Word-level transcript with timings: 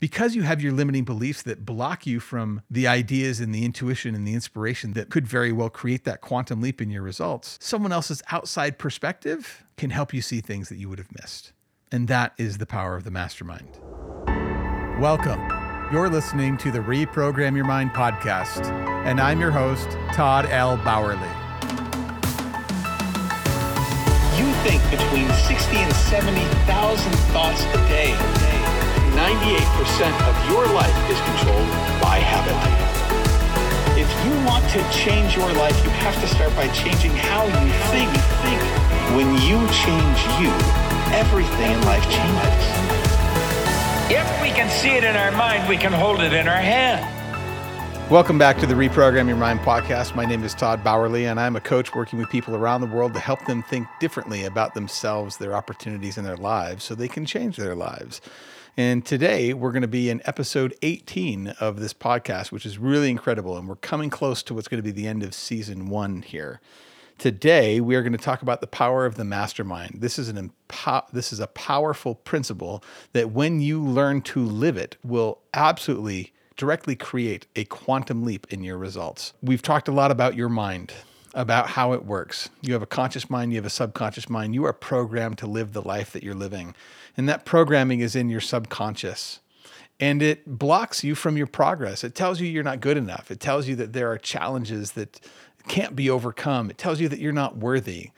Because 0.00 0.34
you 0.34 0.44
have 0.44 0.62
your 0.62 0.72
limiting 0.72 1.04
beliefs 1.04 1.42
that 1.42 1.66
block 1.66 2.06
you 2.06 2.20
from 2.20 2.62
the 2.70 2.86
ideas 2.86 3.38
and 3.38 3.54
the 3.54 3.66
intuition 3.66 4.14
and 4.14 4.26
the 4.26 4.32
inspiration 4.32 4.94
that 4.94 5.10
could 5.10 5.26
very 5.26 5.52
well 5.52 5.68
create 5.68 6.04
that 6.04 6.22
quantum 6.22 6.62
leap 6.62 6.80
in 6.80 6.88
your 6.88 7.02
results, 7.02 7.58
someone 7.60 7.92
else's 7.92 8.22
outside 8.30 8.78
perspective 8.78 9.62
can 9.76 9.90
help 9.90 10.14
you 10.14 10.22
see 10.22 10.40
things 10.40 10.70
that 10.70 10.76
you 10.76 10.88
would 10.88 10.98
have 10.98 11.14
missed. 11.20 11.52
And 11.92 12.08
that 12.08 12.32
is 12.38 12.56
the 12.56 12.64
power 12.64 12.96
of 12.96 13.04
the 13.04 13.10
mastermind. 13.10 13.78
Welcome. 14.98 15.46
You're 15.92 16.08
listening 16.08 16.56
to 16.58 16.70
the 16.70 16.78
Reprogram 16.78 17.54
Your 17.54 17.66
Mind 17.66 17.90
podcast, 17.90 18.64
and 19.04 19.20
I'm 19.20 19.38
your 19.38 19.50
host, 19.50 19.90
Todd 20.14 20.46
L. 20.46 20.78
Bauerle. 20.78 21.20
You 24.38 24.50
think 24.62 24.82
between 24.90 25.28
60 25.28 25.76
and 25.76 25.92
70,000 25.92 27.12
thoughts 27.32 27.62
a 27.64 27.76
day. 27.88 28.59
98% 29.14 29.58
of 30.28 30.34
your 30.48 30.66
life 30.72 31.10
is 31.10 31.18
controlled 31.22 31.68
by 32.00 32.18
habit. 32.22 32.54
If 33.98 34.08
you 34.24 34.32
want 34.46 34.62
to 34.70 34.80
change 34.92 35.36
your 35.36 35.52
life, 35.54 35.76
you 35.82 35.90
have 35.90 36.14
to 36.20 36.28
start 36.28 36.54
by 36.54 36.68
changing 36.68 37.10
how 37.10 37.44
you 37.44 37.72
think. 37.90 38.10
think. 38.46 38.62
When 39.16 39.34
you 39.42 39.58
change 39.82 40.20
you, 40.38 40.50
everything 41.10 41.72
in 41.72 41.80
life 41.82 42.04
changes. 42.04 42.64
If 44.14 44.42
we 44.42 44.50
can 44.50 44.70
see 44.70 44.90
it 44.90 45.02
in 45.02 45.16
our 45.16 45.32
mind, 45.32 45.68
we 45.68 45.76
can 45.76 45.92
hold 45.92 46.20
it 46.20 46.32
in 46.32 46.46
our 46.46 46.54
hand. 46.54 47.04
Welcome 48.10 48.38
back 48.38 48.58
to 48.58 48.66
the 48.66 48.74
Reprogram 48.74 49.26
Your 49.26 49.36
Mind 49.36 49.60
podcast. 49.60 50.14
My 50.14 50.24
name 50.24 50.44
is 50.44 50.54
Todd 50.54 50.84
Bauerle, 50.84 51.30
and 51.30 51.38
I'm 51.38 51.56
a 51.56 51.60
coach 51.60 51.94
working 51.94 52.18
with 52.18 52.28
people 52.30 52.54
around 52.54 52.80
the 52.80 52.86
world 52.86 53.14
to 53.14 53.20
help 53.20 53.44
them 53.46 53.62
think 53.62 53.88
differently 53.98 54.44
about 54.44 54.74
themselves, 54.74 55.36
their 55.36 55.54
opportunities, 55.54 56.16
and 56.16 56.26
their 56.26 56.36
lives 56.36 56.84
so 56.84 56.94
they 56.94 57.08
can 57.08 57.26
change 57.26 57.56
their 57.56 57.74
lives. 57.74 58.20
And 58.80 59.04
today 59.04 59.52
we're 59.52 59.72
going 59.72 59.82
to 59.82 59.88
be 59.88 60.08
in 60.08 60.22
episode 60.24 60.74
18 60.80 61.48
of 61.60 61.80
this 61.80 61.92
podcast, 61.92 62.50
which 62.50 62.64
is 62.64 62.78
really 62.78 63.10
incredible. 63.10 63.58
And 63.58 63.68
we're 63.68 63.76
coming 63.76 64.08
close 64.08 64.42
to 64.44 64.54
what's 64.54 64.68
going 64.68 64.82
to 64.82 64.82
be 64.82 64.90
the 64.90 65.06
end 65.06 65.22
of 65.22 65.34
season 65.34 65.90
one 65.90 66.22
here. 66.22 66.62
Today, 67.18 67.82
we 67.82 67.94
are 67.94 68.00
going 68.00 68.14
to 68.14 68.18
talk 68.18 68.40
about 68.40 68.62
the 68.62 68.66
power 68.66 69.04
of 69.04 69.16
the 69.16 69.24
mastermind. 69.24 69.96
This 70.00 70.18
is 70.18 70.30
an 70.30 70.54
empo- 70.70 71.06
this 71.12 71.30
is 71.30 71.40
a 71.40 71.46
powerful 71.48 72.14
principle 72.14 72.82
that 73.12 73.32
when 73.32 73.60
you 73.60 73.84
learn 73.84 74.22
to 74.22 74.42
live 74.42 74.78
it 74.78 74.96
will 75.04 75.40
absolutely 75.52 76.32
directly 76.56 76.96
create 76.96 77.46
a 77.56 77.66
quantum 77.66 78.24
leap 78.24 78.46
in 78.48 78.64
your 78.64 78.78
results. 78.78 79.34
We've 79.42 79.60
talked 79.60 79.88
a 79.88 79.92
lot 79.92 80.10
about 80.10 80.36
your 80.36 80.48
mind, 80.48 80.94
about 81.34 81.68
how 81.68 81.92
it 81.92 82.04
works. 82.04 82.50
You 82.60 82.72
have 82.72 82.82
a 82.82 82.86
conscious 82.86 83.30
mind, 83.30 83.52
you 83.52 83.58
have 83.58 83.66
a 83.66 83.70
subconscious 83.70 84.28
mind. 84.28 84.54
You 84.54 84.64
are 84.64 84.72
programmed 84.72 85.38
to 85.38 85.46
live 85.46 85.72
the 85.72 85.82
life 85.82 86.12
that 86.12 86.22
you're 86.22 86.34
living. 86.34 86.74
And 87.16 87.28
that 87.28 87.44
programming 87.44 88.00
is 88.00 88.16
in 88.16 88.28
your 88.28 88.40
subconscious 88.40 89.40
and 90.00 90.22
it 90.22 90.58
blocks 90.58 91.04
you 91.04 91.14
from 91.14 91.36
your 91.36 91.46
progress. 91.46 92.02
It 92.02 92.14
tells 92.14 92.40
you 92.40 92.48
you're 92.48 92.64
not 92.64 92.80
good 92.80 92.96
enough. 92.96 93.30
It 93.30 93.38
tells 93.38 93.68
you 93.68 93.76
that 93.76 93.92
there 93.92 94.10
are 94.10 94.16
challenges 94.16 94.92
that 94.92 95.20
can't 95.68 95.94
be 95.94 96.08
overcome. 96.08 96.70
It 96.70 96.78
tells 96.78 97.00
you 97.00 97.08
that 97.10 97.20
you're 97.20 97.32
not 97.32 97.58
worthy. 97.58 98.10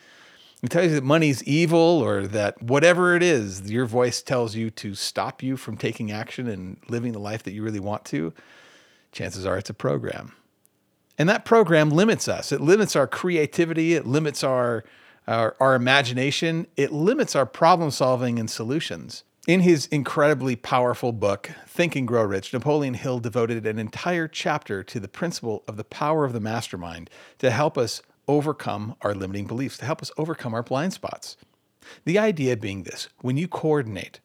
It 0.62 0.70
tells 0.70 0.86
you 0.86 0.94
that 0.94 1.04
money's 1.04 1.42
evil 1.42 1.78
or 1.78 2.28
that 2.28 2.62
whatever 2.62 3.16
it 3.16 3.22
is, 3.22 3.68
your 3.68 3.84
voice 3.84 4.22
tells 4.22 4.54
you 4.54 4.70
to 4.70 4.94
stop 4.94 5.42
you 5.42 5.56
from 5.56 5.76
taking 5.76 6.12
action 6.12 6.46
and 6.46 6.76
living 6.88 7.12
the 7.12 7.18
life 7.18 7.42
that 7.42 7.52
you 7.52 7.64
really 7.64 7.80
want 7.80 8.04
to. 8.06 8.32
Chances 9.10 9.44
are 9.44 9.58
it's 9.58 9.70
a 9.70 9.74
program. 9.74 10.32
And 11.18 11.28
that 11.28 11.44
program 11.44 11.90
limits 11.90 12.28
us. 12.28 12.52
It 12.52 12.60
limits 12.60 12.96
our 12.96 13.06
creativity. 13.06 13.94
It 13.94 14.06
limits 14.06 14.42
our, 14.42 14.84
our, 15.26 15.56
our 15.60 15.74
imagination. 15.74 16.66
It 16.76 16.92
limits 16.92 17.36
our 17.36 17.46
problem 17.46 17.90
solving 17.90 18.38
and 18.38 18.50
solutions. 18.50 19.24
In 19.48 19.60
his 19.60 19.86
incredibly 19.86 20.54
powerful 20.54 21.12
book, 21.12 21.50
Think 21.66 21.96
and 21.96 22.06
Grow 22.06 22.22
Rich, 22.22 22.52
Napoleon 22.52 22.94
Hill 22.94 23.18
devoted 23.18 23.66
an 23.66 23.78
entire 23.78 24.28
chapter 24.28 24.84
to 24.84 25.00
the 25.00 25.08
principle 25.08 25.64
of 25.66 25.76
the 25.76 25.84
power 25.84 26.24
of 26.24 26.32
the 26.32 26.38
mastermind 26.38 27.10
to 27.38 27.50
help 27.50 27.76
us 27.76 28.02
overcome 28.28 28.94
our 29.02 29.14
limiting 29.14 29.46
beliefs, 29.46 29.78
to 29.78 29.84
help 29.84 30.00
us 30.00 30.12
overcome 30.16 30.54
our 30.54 30.62
blind 30.62 30.92
spots. 30.92 31.36
The 32.04 32.20
idea 32.20 32.56
being 32.56 32.84
this 32.84 33.08
when 33.20 33.36
you 33.36 33.48
coordinate 33.48 34.20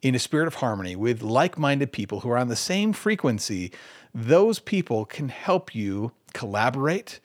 in 0.00 0.14
a 0.14 0.18
spirit 0.18 0.46
of 0.46 0.54
harmony 0.54 0.96
with 0.96 1.22
like 1.22 1.58
minded 1.58 1.92
people 1.92 2.20
who 2.20 2.30
are 2.30 2.38
on 2.38 2.48
the 2.48 2.56
same 2.56 2.92
frequency, 2.92 3.72
those 4.14 4.58
people 4.58 5.04
can 5.04 5.28
help 5.28 5.74
you 5.74 6.12
collaborate 6.32 7.20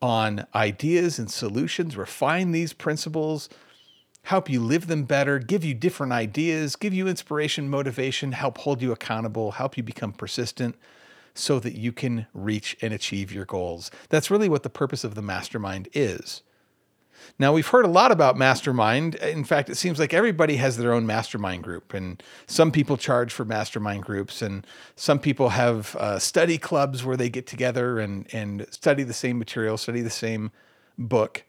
on 0.00 0.46
ideas 0.54 1.18
and 1.18 1.30
solutions, 1.30 1.96
refine 1.96 2.52
these 2.52 2.72
principles, 2.72 3.48
help 4.24 4.48
you 4.48 4.60
live 4.60 4.86
them 4.86 5.04
better, 5.04 5.38
give 5.38 5.64
you 5.64 5.74
different 5.74 6.12
ideas, 6.12 6.76
give 6.76 6.94
you 6.94 7.08
inspiration, 7.08 7.68
motivation, 7.68 8.32
help 8.32 8.58
hold 8.58 8.82
you 8.82 8.92
accountable, 8.92 9.52
help 9.52 9.76
you 9.76 9.82
become 9.82 10.12
persistent 10.12 10.76
so 11.34 11.58
that 11.58 11.74
you 11.74 11.92
can 11.92 12.26
reach 12.32 12.76
and 12.80 12.94
achieve 12.94 13.32
your 13.32 13.44
goals. 13.44 13.90
That's 14.08 14.30
really 14.30 14.48
what 14.48 14.62
the 14.62 14.70
purpose 14.70 15.04
of 15.04 15.14
the 15.14 15.22
mastermind 15.22 15.88
is. 15.92 16.42
Now, 17.38 17.52
we've 17.52 17.66
heard 17.66 17.84
a 17.84 17.88
lot 17.88 18.12
about 18.12 18.36
mastermind. 18.36 19.16
In 19.16 19.44
fact, 19.44 19.70
it 19.70 19.76
seems 19.76 19.98
like 19.98 20.14
everybody 20.14 20.56
has 20.56 20.76
their 20.76 20.92
own 20.92 21.06
mastermind 21.06 21.62
group, 21.62 21.94
and 21.94 22.22
some 22.46 22.70
people 22.70 22.96
charge 22.96 23.32
for 23.32 23.44
mastermind 23.44 24.02
groups, 24.04 24.42
and 24.42 24.66
some 24.96 25.18
people 25.18 25.50
have 25.50 25.96
uh, 25.96 26.18
study 26.18 26.58
clubs 26.58 27.04
where 27.04 27.16
they 27.16 27.28
get 27.28 27.46
together 27.46 27.98
and, 27.98 28.26
and 28.32 28.66
study 28.70 29.02
the 29.02 29.12
same 29.12 29.38
material, 29.38 29.76
study 29.76 30.00
the 30.00 30.10
same 30.10 30.50
book 30.98 31.44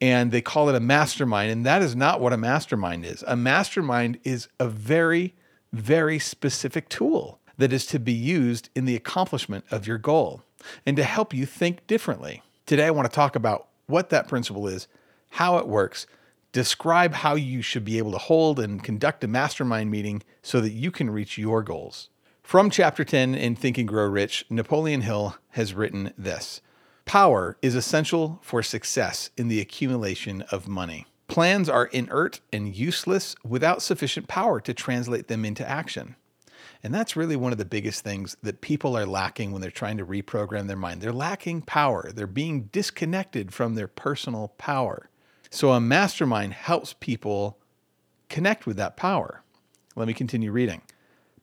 and 0.00 0.32
they 0.32 0.42
call 0.42 0.68
it 0.68 0.74
a 0.74 0.80
mastermind. 0.80 1.50
And 1.50 1.64
that 1.64 1.80
is 1.80 1.96
not 1.96 2.20
what 2.20 2.32
a 2.32 2.36
mastermind 2.36 3.06
is. 3.06 3.24
A 3.26 3.36
mastermind 3.36 4.18
is 4.24 4.48
a 4.58 4.68
very, 4.68 5.34
very 5.72 6.18
specific 6.18 6.88
tool 6.88 7.40
that 7.56 7.72
is 7.72 7.86
to 7.86 7.98
be 7.98 8.12
used 8.12 8.68
in 8.74 8.84
the 8.84 8.96
accomplishment 8.96 9.64
of 9.70 9.86
your 9.86 9.98
goal 9.98 10.42
and 10.84 10.96
to 10.96 11.04
help 11.04 11.32
you 11.32 11.46
think 11.46 11.86
differently. 11.86 12.42
Today, 12.66 12.86
I 12.86 12.90
want 12.90 13.10
to 13.10 13.14
talk 13.14 13.36
about 13.36 13.68
what 13.86 14.10
that 14.10 14.28
principle 14.28 14.66
is, 14.66 14.88
how 15.30 15.58
it 15.58 15.68
works, 15.68 16.06
describe 16.52 17.14
how 17.14 17.34
you 17.34 17.60
should 17.62 17.84
be 17.84 17.98
able 17.98 18.12
to 18.12 18.18
hold 18.18 18.60
and 18.60 18.82
conduct 18.82 19.24
a 19.24 19.28
mastermind 19.28 19.90
meeting 19.90 20.22
so 20.42 20.60
that 20.60 20.72
you 20.72 20.90
can 20.90 21.10
reach 21.10 21.36
your 21.36 21.62
goals. 21.62 22.08
From 22.42 22.70
chapter 22.70 23.04
10 23.04 23.34
in 23.34 23.56
Think 23.56 23.78
and 23.78 23.88
Grow 23.88 24.06
Rich, 24.06 24.44
Napoleon 24.50 25.00
Hill 25.00 25.36
has 25.50 25.74
written 25.74 26.12
this 26.16 26.60
Power 27.04 27.56
is 27.60 27.74
essential 27.74 28.38
for 28.42 28.62
success 28.62 29.30
in 29.36 29.48
the 29.48 29.60
accumulation 29.60 30.42
of 30.50 30.68
money. 30.68 31.06
Plans 31.26 31.68
are 31.68 31.86
inert 31.86 32.40
and 32.52 32.74
useless 32.74 33.34
without 33.44 33.82
sufficient 33.82 34.28
power 34.28 34.60
to 34.60 34.74
translate 34.74 35.28
them 35.28 35.44
into 35.44 35.68
action. 35.68 36.16
And 36.84 36.94
that's 36.94 37.16
really 37.16 37.34
one 37.34 37.50
of 37.50 37.56
the 37.56 37.64
biggest 37.64 38.04
things 38.04 38.36
that 38.42 38.60
people 38.60 38.96
are 38.96 39.06
lacking 39.06 39.50
when 39.50 39.62
they're 39.62 39.70
trying 39.70 39.96
to 39.96 40.04
reprogram 40.04 40.68
their 40.68 40.76
mind. 40.76 41.00
They're 41.00 41.12
lacking 41.12 41.62
power, 41.62 42.12
they're 42.14 42.26
being 42.26 42.64
disconnected 42.64 43.52
from 43.52 43.74
their 43.74 43.88
personal 43.88 44.48
power. 44.58 45.08
So 45.50 45.72
a 45.72 45.80
mastermind 45.80 46.52
helps 46.52 46.92
people 46.92 47.58
connect 48.28 48.66
with 48.66 48.76
that 48.76 48.96
power. 48.96 49.42
Let 49.96 50.06
me 50.06 50.14
continue 50.14 50.52
reading. 50.52 50.82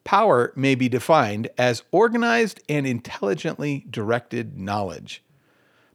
Power 0.03 0.53
may 0.56 0.75
be 0.75 0.88
defined 0.88 1.50
as 1.58 1.84
organized 1.91 2.62
and 2.69 2.85
intelligently 2.85 3.85
directed 3.90 4.59
knowledge 4.59 5.23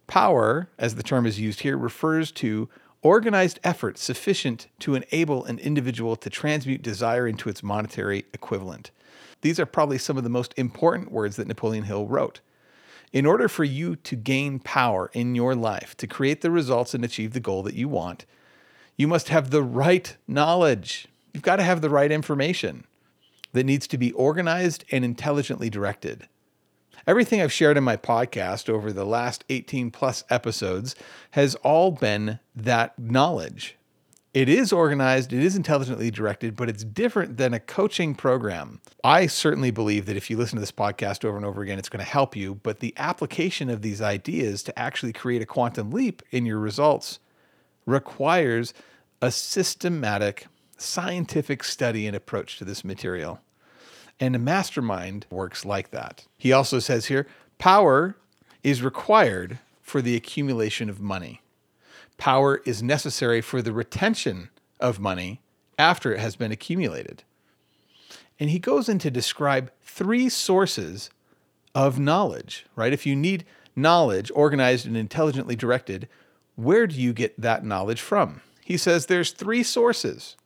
Power, 0.07 0.69
as 0.79 0.95
the 0.95 1.03
term 1.03 1.27
is 1.27 1.41
used 1.41 1.61
here, 1.61 1.77
refers 1.77 2.31
to 2.33 2.69
organized 3.03 3.61
effort 3.63 3.99
sufficient 3.99 4.67
to 4.81 4.95
enable 4.95 5.45
an 5.45 5.59
individual 5.59 6.17
to 6.17 6.31
transmute 6.31 6.83
desire 6.83 7.27
into 7.27 7.49
its 7.49 7.63
monetary 7.63 8.25
equivalent. 8.33 8.91
These 9.43 9.61
are 9.61 9.67
probably 9.67 9.99
some 9.99 10.17
of 10.17 10.25
the 10.25 10.31
most 10.31 10.55
important 10.57 11.13
words 11.13 11.37
that 11.37 11.47
Napoleon 11.47 11.85
Hill 11.85 12.07
wrote. 12.07 12.41
In 13.13 13.27
order 13.27 13.49
for 13.49 13.65
you 13.65 13.97
to 13.97 14.17
gain 14.17 14.59
power 14.59 15.11
in 15.13 15.35
your 15.35 15.55
life, 15.55 15.97
to 15.99 16.07
create 16.07 16.41
the 16.41 16.51
results 16.51 16.95
and 16.95 17.05
achieve 17.05 17.33
the 17.33 17.41
goal 17.41 17.63
that 17.63 17.75
you 17.75 17.89
want, 17.89 18.27
you 18.97 19.07
must 19.07 19.29
have 19.29 19.51
the 19.51 19.63
right 19.63 20.17
knowledge. 20.27 21.07
You've 21.33 21.43
got 21.43 21.57
to 21.57 21.63
have 21.63 21.81
the 21.81 21.91
right 21.91 22.11
information 22.11 22.85
that 23.53 23.65
needs 23.65 23.87
to 23.87 23.99
be 23.99 24.13
organized 24.13 24.85
and 24.91 25.05
intelligently 25.05 25.71
directed. 25.71 26.29
Everything 27.07 27.41
I've 27.41 27.53
shared 27.53 27.77
in 27.77 27.85
my 27.85 27.97
podcast 27.97 28.69
over 28.69 28.93
the 28.93 29.05
last 29.05 29.45
18 29.49 29.93
plus 29.93 30.25
episodes 30.29 30.97
has 31.31 31.55
all 31.57 31.93
been 31.93 32.41
that 32.57 32.99
knowledge. 32.99 33.77
It 34.35 34.49
is 34.49 34.73
organized, 34.73 35.33
it 35.33 35.41
is 35.41 35.55
intelligently 35.55 36.11
directed, 36.11 36.57
but 36.57 36.69
it's 36.69 36.83
different 36.83 37.37
than 37.37 37.55
a 37.55 37.61
coaching 37.61 38.17
program. 38.17 38.81
I 39.05 39.29
certainly 39.29 39.71
believe 39.71 40.07
that 40.07 40.17
if 40.17 40.29
you 40.29 40.37
listen 40.37 40.57
to 40.57 40.61
this 40.61 40.73
podcast 40.73 41.25
over 41.25 41.37
and 41.37 41.47
over 41.47 41.63
again, 41.63 41.79
it's 41.79 41.89
going 41.89 42.05
to 42.05 42.11
help 42.11 42.35
you, 42.35 42.57
but 42.57 42.81
the 42.81 42.93
application 42.97 43.71
of 43.71 43.83
these 43.83 44.03
ideas 44.03 44.65
to 44.65 44.77
actually 44.77 45.13
create 45.13 45.43
a 45.43 45.47
quantum 45.47 45.93
leap 45.93 46.25
in 46.33 46.45
your 46.45 46.59
results 46.59 47.21
requires 47.87 48.75
a 49.23 49.31
systematic, 49.31 50.49
scientific 50.77 51.63
study 51.63 52.05
and 52.09 52.17
approach 52.17 52.59
to 52.59 52.65
this 52.65 52.85
material. 52.85 53.41
And 54.19 54.35
a 54.35 54.39
mastermind 54.39 55.27
works 55.31 55.65
like 55.65 55.91
that. 55.91 56.27
He 56.39 56.53
also 56.53 56.79
says 56.79 57.07
here 57.07 57.27
power 57.59 58.17
is 58.63 58.83
required 58.83 59.59
for 59.83 60.03
the 60.03 60.17
accumulation 60.17 60.91
of 60.91 61.01
money. 61.01 61.43
Power 62.17 62.63
is 62.65 62.83
necessary 62.83 63.41
for 63.41 63.61
the 63.61 63.73
retention 63.73 64.49
of 64.81 64.99
money 64.99 65.41
after 65.79 66.13
it 66.13 66.21
has 66.21 66.37
been 66.37 66.53
accumulated. 66.53 67.23
And 68.41 68.51
he 68.51 68.59
goes 68.59 68.89
in 68.89 68.99
to 69.01 69.11
describe 69.11 69.71
three 69.83 70.29
sources 70.29 71.11
of 71.75 71.99
knowledge, 71.99 72.67
right? 72.75 72.93
If 72.93 73.07
you 73.07 73.15
need 73.15 73.45
knowledge 73.75 74.31
organized 74.35 74.87
and 74.87 74.97
intelligently 74.97 75.57
directed, 75.57 76.09
where 76.55 76.87
do 76.87 77.01
you 77.01 77.13
get 77.13 77.39
that 77.41 77.65
knowledge 77.65 78.01
from? 78.01 78.41
He 78.65 78.77
says 78.77 79.07
there's 79.07 79.31
three 79.31 79.63
sources. 79.63 80.37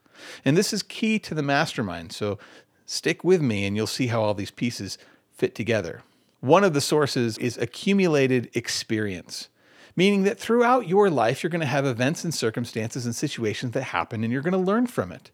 And 0.45 0.57
this 0.57 0.73
is 0.73 0.83
key 0.83 1.19
to 1.21 1.35
the 1.35 1.43
mastermind. 1.43 2.13
So 2.13 2.39
stick 2.91 3.23
with 3.23 3.41
me 3.41 3.67
and 3.67 3.77
you'll 3.77 3.87
see 3.87 4.09
how 4.09 4.21
all 4.21 4.35
these 4.35 4.51
pieces 4.51 4.99
fit 5.33 5.55
together. 5.55 6.03
One 6.41 6.65
of 6.65 6.75
the 6.75 6.81
sources 6.81 7.39
is 7.39 7.57
accumulated 7.57 8.51
experience, 8.55 9.49
meaning 9.95 10.25
that 10.25 10.41
throughout 10.41 10.89
your 10.89 11.09
life, 11.09 11.43
you're 11.43 11.51
going 11.51 11.61
to 11.61 11.67
have 11.67 11.87
events 11.87 12.25
and 12.25 12.35
circumstances 12.35 13.07
and 13.07 13.15
situations 13.15 13.73
that 13.73 13.85
happen 13.85 14.25
and 14.25 14.33
you're 14.33 14.43
going 14.43 14.53
to 14.53 14.59
learn 14.59 14.89
from 14.89 15.13
it. 15.13 15.31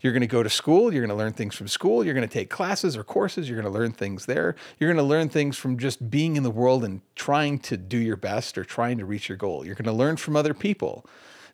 You're 0.00 0.14
going 0.14 0.22
to 0.22 0.26
go 0.26 0.42
to 0.42 0.48
school, 0.48 0.92
you're 0.92 1.02
going 1.02 1.16
to 1.16 1.22
learn 1.22 1.34
things 1.34 1.54
from 1.54 1.68
school, 1.68 2.02
you're 2.02 2.14
going 2.14 2.26
to 2.26 2.32
take 2.32 2.48
classes 2.48 2.96
or 2.96 3.04
courses, 3.04 3.48
you're 3.48 3.60
going 3.60 3.72
to 3.72 3.78
learn 3.78 3.92
things 3.92 4.26
there. 4.26 4.56
You're 4.78 4.92
going 4.92 5.04
to 5.04 5.08
learn 5.08 5.28
things 5.28 5.56
from 5.58 5.78
just 5.78 6.10
being 6.10 6.36
in 6.36 6.42
the 6.44 6.50
world 6.50 6.82
and 6.82 7.02
trying 7.14 7.58
to 7.60 7.76
do 7.76 7.98
your 7.98 8.16
best 8.16 8.56
or 8.56 8.64
trying 8.64 8.96
to 8.98 9.04
reach 9.04 9.28
your 9.28 9.38
goal. 9.38 9.66
You're 9.66 9.74
going 9.74 9.84
to 9.84 9.92
learn 9.92 10.16
from 10.16 10.34
other 10.34 10.54
people. 10.54 11.06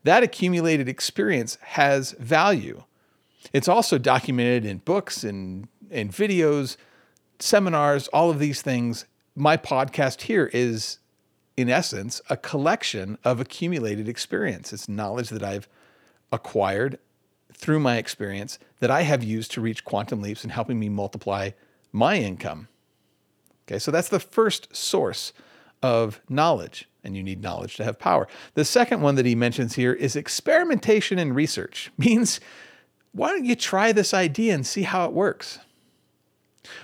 That 0.04 0.22
accumulated 0.22 0.88
experience 0.88 1.58
has 1.62 2.12
value. 2.12 2.84
It's 3.52 3.68
also 3.68 3.98
documented 3.98 4.64
in 4.64 4.78
books 4.78 5.24
and, 5.24 5.68
and 5.90 6.10
videos, 6.10 6.76
seminars, 7.38 8.08
all 8.08 8.30
of 8.30 8.38
these 8.38 8.62
things. 8.62 9.06
My 9.34 9.56
podcast 9.56 10.22
here 10.22 10.50
is, 10.52 10.98
in 11.56 11.68
essence, 11.68 12.20
a 12.30 12.36
collection 12.36 13.18
of 13.24 13.40
accumulated 13.40 14.08
experience. 14.08 14.72
It's 14.72 14.88
knowledge 14.88 15.30
that 15.30 15.42
I've 15.42 15.68
acquired 16.30 16.98
through 17.52 17.80
my 17.80 17.96
experience 17.96 18.58
that 18.80 18.90
I 18.90 19.02
have 19.02 19.22
used 19.22 19.52
to 19.52 19.60
reach 19.60 19.84
quantum 19.84 20.20
leaps 20.20 20.42
and 20.42 20.52
helping 20.52 20.78
me 20.78 20.88
multiply 20.88 21.50
my 21.92 22.16
income. 22.16 22.68
Okay, 23.66 23.78
so 23.78 23.90
that's 23.90 24.08
the 24.08 24.20
first 24.20 24.74
source 24.74 25.32
of 25.82 26.20
knowledge, 26.28 26.88
and 27.04 27.16
you 27.16 27.22
need 27.22 27.42
knowledge 27.42 27.76
to 27.76 27.84
have 27.84 27.98
power. 27.98 28.26
The 28.54 28.64
second 28.64 29.02
one 29.02 29.14
that 29.16 29.26
he 29.26 29.34
mentions 29.34 29.74
here 29.74 29.92
is 29.92 30.16
experimentation 30.16 31.18
and 31.18 31.34
research, 31.34 31.90
means 31.98 32.40
why 33.12 33.28
don't 33.28 33.44
you 33.44 33.54
try 33.54 33.92
this 33.92 34.14
idea 34.14 34.54
and 34.54 34.66
see 34.66 34.82
how 34.82 35.04
it 35.04 35.12
works? 35.12 35.58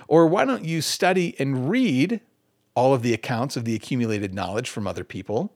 Or 0.07 0.27
why 0.27 0.45
don't 0.45 0.65
you 0.65 0.81
study 0.81 1.35
and 1.39 1.69
read 1.69 2.21
all 2.75 2.93
of 2.93 3.01
the 3.01 3.13
accounts 3.13 3.57
of 3.57 3.65
the 3.65 3.75
accumulated 3.75 4.33
knowledge 4.33 4.69
from 4.69 4.87
other 4.87 5.03
people 5.03 5.51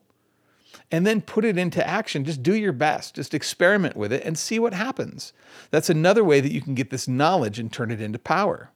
and 0.91 1.07
then 1.07 1.21
put 1.21 1.45
it 1.45 1.57
into 1.57 1.85
action. 1.87 2.25
Just 2.25 2.43
do 2.43 2.55
your 2.55 2.71
best. 2.71 3.15
Just 3.15 3.33
experiment 3.33 3.95
with 3.95 4.11
it 4.11 4.23
and 4.23 4.37
see 4.37 4.59
what 4.59 4.73
happens. 4.73 5.33
That's 5.71 5.89
another 5.89 6.23
way 6.23 6.39
that 6.39 6.51
you 6.51 6.61
can 6.61 6.75
get 6.75 6.89
this 6.89 7.07
knowledge 7.07 7.59
and 7.59 7.71
turn 7.71 7.91
it 7.91 8.01
into 8.01 8.19
power. 8.19 8.71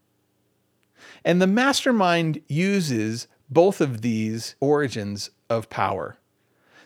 And 1.23 1.41
the 1.41 1.47
mastermind 1.47 2.41
uses 2.47 3.27
both 3.49 3.81
of 3.81 4.01
these 4.01 4.55
origins 4.59 5.29
of 5.49 5.69
power. 5.69 6.17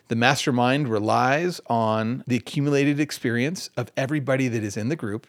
The 0.08 0.16
mastermind 0.16 0.88
relies 0.88 1.60
on 1.68 2.24
the 2.26 2.36
accumulated 2.36 3.00
experience 3.00 3.70
of 3.76 3.90
everybody 3.96 4.48
that 4.48 4.62
is 4.62 4.76
in 4.76 4.88
the 4.88 4.96
group 4.96 5.26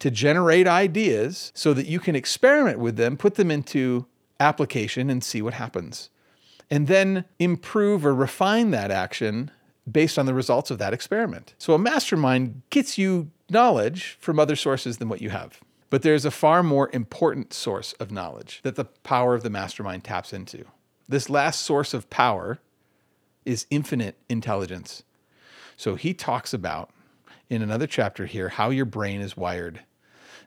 to 0.00 0.10
generate 0.10 0.66
ideas 0.66 1.52
so 1.54 1.72
that 1.72 1.86
you 1.86 2.00
can 2.00 2.16
experiment 2.16 2.78
with 2.78 2.96
them, 2.96 3.16
put 3.16 3.36
them 3.36 3.50
into 3.50 4.06
application, 4.40 5.08
and 5.08 5.22
see 5.22 5.40
what 5.40 5.54
happens 5.54 6.10
and 6.70 6.86
then 6.86 7.24
improve 7.38 8.04
or 8.04 8.14
refine 8.14 8.70
that 8.70 8.90
action 8.90 9.50
based 9.90 10.18
on 10.18 10.26
the 10.26 10.34
results 10.34 10.70
of 10.70 10.78
that 10.78 10.94
experiment. 10.94 11.54
So 11.58 11.74
a 11.74 11.78
mastermind 11.78 12.62
gets 12.70 12.96
you 12.96 13.30
knowledge 13.50 14.16
from 14.20 14.38
other 14.38 14.56
sources 14.56 14.98
than 14.98 15.08
what 15.08 15.20
you 15.20 15.30
have. 15.30 15.60
But 15.90 16.02
there's 16.02 16.24
a 16.24 16.30
far 16.30 16.62
more 16.62 16.90
important 16.92 17.52
source 17.52 17.92
of 17.94 18.10
knowledge 18.10 18.60
that 18.62 18.76
the 18.76 18.86
power 18.86 19.34
of 19.34 19.42
the 19.42 19.50
mastermind 19.50 20.04
taps 20.04 20.32
into. 20.32 20.64
This 21.08 21.28
last 21.28 21.62
source 21.62 21.92
of 21.92 22.08
power 22.10 22.58
is 23.44 23.66
infinite 23.70 24.16
intelligence. 24.28 25.02
So 25.76 25.94
he 25.94 26.14
talks 26.14 26.54
about 26.54 26.90
in 27.50 27.62
another 27.62 27.86
chapter 27.86 28.26
here 28.26 28.50
how 28.50 28.70
your 28.70 28.84
brain 28.84 29.20
is 29.20 29.36
wired. 29.36 29.80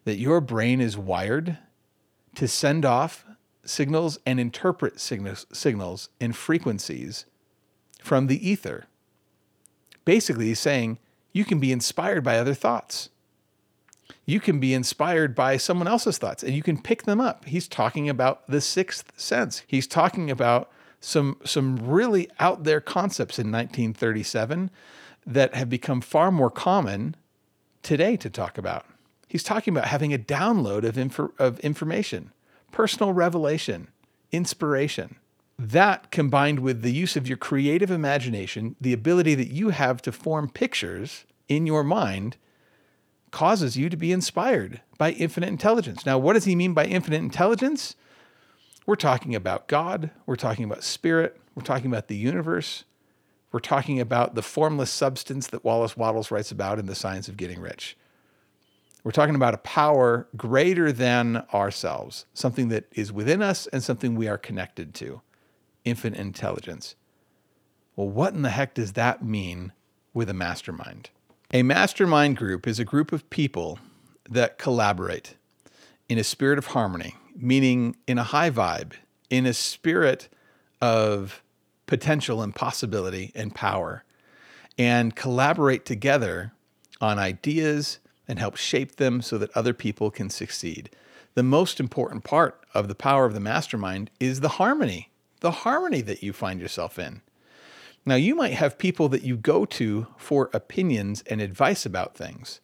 That 0.06 0.18
your 0.18 0.42
brain 0.42 0.80
is 0.82 0.98
wired 0.98 1.58
to 2.36 2.48
send 2.48 2.86
off 2.86 3.26
signals 3.66 4.20
and 4.26 4.40
interpret 4.40 5.00
signals, 5.00 5.46
signals 5.52 6.10
and 6.22 6.36
frequencies 6.36 7.26
from 8.02 8.28
the 8.28 8.50
ether. 8.50 8.86
Basically, 10.06 10.46
he's 10.46 10.60
saying 10.60 11.00
you 11.34 11.44
can 11.44 11.60
be 11.60 11.72
inspired 11.72 12.24
by 12.24 12.38
other 12.38 12.54
thoughts. 12.54 13.10
You 14.26 14.40
can 14.40 14.60
be 14.60 14.74
inspired 14.74 15.36
by 15.36 15.58
someone 15.58 15.88
else's 15.88 16.18
thoughts 16.18 16.44
and 16.44 16.54
you 16.54 16.64
can 16.64 16.82
pick 16.82 17.04
them 17.04 17.20
up. 17.20 17.46
He's 17.46 17.68
talking 17.68 18.08
about 18.08 18.48
the 18.48 18.62
sixth 18.62 19.12
sense. 19.20 19.64
He's 19.68 19.88
talking 19.88 20.32
about 20.32 20.72
some, 21.00 21.38
some 21.44 21.78
really 21.78 22.30
out 22.40 22.64
there 22.64 22.82
concepts 22.82 23.38
in 23.40 23.52
1937 23.52 24.72
that 25.26 25.54
have 25.56 25.70
become 25.70 26.02
far 26.02 26.32
more 26.32 26.50
common 26.50 27.16
today 27.84 28.18
to 28.18 28.30
talk 28.30 28.58
about. 28.58 28.86
He's 29.28 29.44
talking 29.44 29.74
about 29.74 29.90
having 29.90 30.14
a 30.14 30.18
download 30.18 30.84
of, 30.84 30.96
infor- 30.96 31.38
of 31.38 31.60
information 31.60 32.32
personal 32.72 33.14
revelation, 33.14 33.88
inspiration. 34.32 35.16
That 35.58 36.12
combined 36.12 36.60
with 36.60 36.82
the 36.82 36.92
use 36.92 37.16
of 37.16 37.28
your 37.28 37.38
creative 37.38 37.90
imagination, 37.90 38.76
the 38.80 38.94
ability 38.94 39.36
that 39.36 39.48
you 39.48 39.70
have 39.70 40.02
to 40.04 40.12
form 40.12 40.50
pictures 40.50 41.26
in 41.48 41.66
your 41.66 41.84
mind, 41.84 42.38
causes 43.32 43.78
you 43.78 43.90
to 43.90 43.98
be 43.98 44.12
inspired 44.12 44.82
by 44.98 45.12
infinite 45.12 45.48
intelligence. 45.50 46.06
Now, 46.06 46.18
what 46.18 46.34
does 46.34 46.46
he 46.46 46.56
mean 46.56 46.74
by 46.74 46.86
infinite 46.86 47.18
intelligence? 47.18 47.96
We're 48.88 48.96
talking 48.96 49.36
about 49.36 49.68
God, 49.68 50.12
we're 50.26 50.38
talking 50.38 50.64
about 50.64 50.82
spirit, 50.82 51.38
we're 51.54 51.62
talking 51.62 51.88
about 51.88 52.08
the 52.08 52.16
universe, 52.16 52.86
we're 53.52 53.60
talking 53.60 54.00
about 54.00 54.34
the 54.34 54.42
formless 54.42 54.90
substance 54.90 55.48
that 55.48 55.66
Wallace 55.66 55.98
Wattles 55.98 56.32
writes 56.32 56.52
about 56.52 56.80
in 56.80 56.86
The 56.86 56.96
Science 56.96 57.28
of 57.28 57.36
Getting 57.36 57.60
Rich. 57.60 57.98
We're 59.04 59.12
talking 59.12 59.36
about 59.36 59.54
a 59.54 59.58
power 59.58 60.30
greater 60.38 60.94
than 60.94 61.44
ourselves, 61.54 62.26
something 62.34 62.70
that 62.70 62.86
is 62.94 63.12
within 63.12 63.42
us 63.42 63.68
and 63.68 63.84
something 63.84 64.16
we 64.16 64.30
are 64.30 64.38
connected 64.38 64.94
to 64.96 65.22
infinite 65.84 66.20
intelligence. 66.20 66.96
Well, 67.98 68.08
what 68.08 68.36
in 68.36 68.42
the 68.42 68.52
heck 68.52 68.74
does 68.74 68.94
that 68.94 69.22
mean 69.22 69.74
with 70.14 70.30
a 70.30 70.34
mastermind? 70.34 71.10
A 71.54 71.62
mastermind 71.62 72.38
group 72.38 72.66
is 72.66 72.80
a 72.80 72.86
group 72.86 73.12
of 73.12 73.30
people 73.30 73.80
that 74.30 74.58
collaborate 74.58 75.36
in 76.08 76.18
a 76.18 76.24
spirit 76.24 76.58
of 76.58 76.68
harmony, 76.68 77.16
meaning 77.38 77.96
in 78.08 78.18
a 78.18 78.24
high 78.24 78.50
vibe, 78.50 78.94
in 79.30 79.46
a 79.46 79.54
spirit 79.54 80.30
of 80.82 81.42
potential 81.86 82.42
and 82.42 82.54
possibility 82.54 83.32
and 83.36 83.56
power, 83.56 84.04
and 84.78 85.16
collaborate 85.16 85.86
together 85.86 86.54
on 87.02 87.20
ideas 87.20 88.00
and 88.28 88.40
help 88.40 88.58
shape 88.58 88.98
them 88.98 89.22
so 89.22 89.38
that 89.38 89.56
other 89.56 89.74
people 89.74 90.12
can 90.12 90.30
succeed. 90.30 90.90
The 91.36 91.44
most 91.44 91.80
important 91.80 92.24
part 92.24 92.64
of 92.74 92.88
the 92.88 92.96
power 92.96 93.26
of 93.26 93.34
the 93.34 93.40
mastermind 93.40 94.10
is 94.20 94.40
the 94.40 94.50
harmony, 94.50 95.12
the 95.40 95.52
harmony 95.52 96.02
that 96.02 96.24
you 96.24 96.34
find 96.34 96.60
yourself 96.60 97.00
in. 97.00 97.22
Now, 98.06 98.16
you 98.16 98.36
might 98.36 98.54
have 98.54 98.78
people 98.78 99.10
that 99.10 99.24
you 99.24 99.36
go 99.36 99.66
to 99.66 100.08
for 100.18 100.50
opinions 100.54 101.24
and 101.28 101.42
advice 101.42 101.86
about 101.86 102.16
things. 102.16 102.62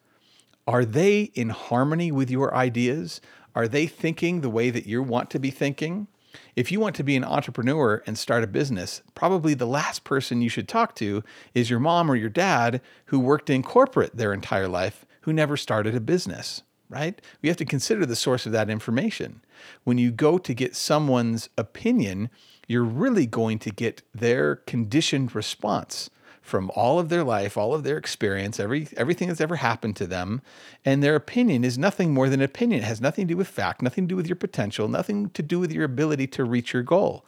Are 0.65 0.85
they 0.85 1.23
in 1.33 1.49
harmony 1.49 2.11
with 2.11 2.31
your 2.31 2.55
ideas? 2.55 3.19
Are 3.55 3.67
they 3.67 3.87
thinking 3.87 4.41
the 4.41 4.49
way 4.49 4.69
that 4.69 4.87
you 4.87 5.03
want 5.03 5.29
to 5.31 5.39
be 5.39 5.51
thinking? 5.51 6.07
If 6.55 6.71
you 6.71 6.79
want 6.79 6.95
to 6.95 7.03
be 7.03 7.15
an 7.15 7.23
entrepreneur 7.23 8.01
and 8.07 8.17
start 8.17 8.43
a 8.43 8.47
business, 8.47 9.01
probably 9.13 9.53
the 9.53 9.67
last 9.67 10.03
person 10.03 10.41
you 10.41 10.49
should 10.49 10.67
talk 10.67 10.95
to 10.95 11.23
is 11.53 11.69
your 11.69 11.79
mom 11.79 12.09
or 12.09 12.15
your 12.15 12.29
dad 12.29 12.81
who 13.05 13.19
worked 13.19 13.49
in 13.49 13.61
corporate 13.61 14.17
their 14.17 14.33
entire 14.33 14.67
life 14.67 15.05
who 15.21 15.33
never 15.33 15.55
started 15.55 15.95
a 15.95 16.01
business, 16.01 16.63
right? 16.89 17.21
We 17.41 17.49
have 17.49 17.57
to 17.57 17.65
consider 17.65 18.05
the 18.05 18.15
source 18.15 18.45
of 18.45 18.51
that 18.51 18.69
information. 18.69 19.41
When 19.83 19.97
you 19.97 20.11
go 20.11 20.37
to 20.37 20.53
get 20.53 20.75
someone's 20.75 21.49
opinion, 21.57 22.29
you're 22.67 22.83
really 22.83 23.27
going 23.27 23.59
to 23.59 23.69
get 23.69 24.01
their 24.13 24.55
conditioned 24.55 25.35
response 25.35 26.09
from 26.43 26.69
all 26.75 26.99
of 26.99 27.09
their 27.09 27.23
life, 27.23 27.57
all 27.57 27.73
of 27.73 27.83
their 27.83 27.97
experience, 27.97 28.59
every 28.59 28.89
everything 28.97 29.29
that's 29.29 29.41
ever 29.41 29.55
happened 29.55 29.95
to 29.95 30.05
them, 30.05 30.41
and 30.83 31.01
their 31.01 31.15
opinion 31.15 31.63
is 31.63 31.77
nothing 31.77 32.13
more 32.13 32.29
than 32.29 32.41
opinion. 32.41 32.83
It 32.83 32.85
has 32.85 33.01
nothing 33.01 33.27
to 33.27 33.33
do 33.33 33.37
with 33.37 33.47
fact, 33.47 33.81
nothing 33.81 34.03
to 34.03 34.09
do 34.09 34.17
with 34.17 34.27
your 34.27 34.35
potential, 34.35 34.87
nothing 34.89 35.29
to 35.31 35.41
do 35.41 35.57
with 35.57 35.71
your 35.71 35.85
ability 35.85 36.27
to 36.27 36.43
reach 36.43 36.73
your 36.73 36.83
goal. 36.83 37.25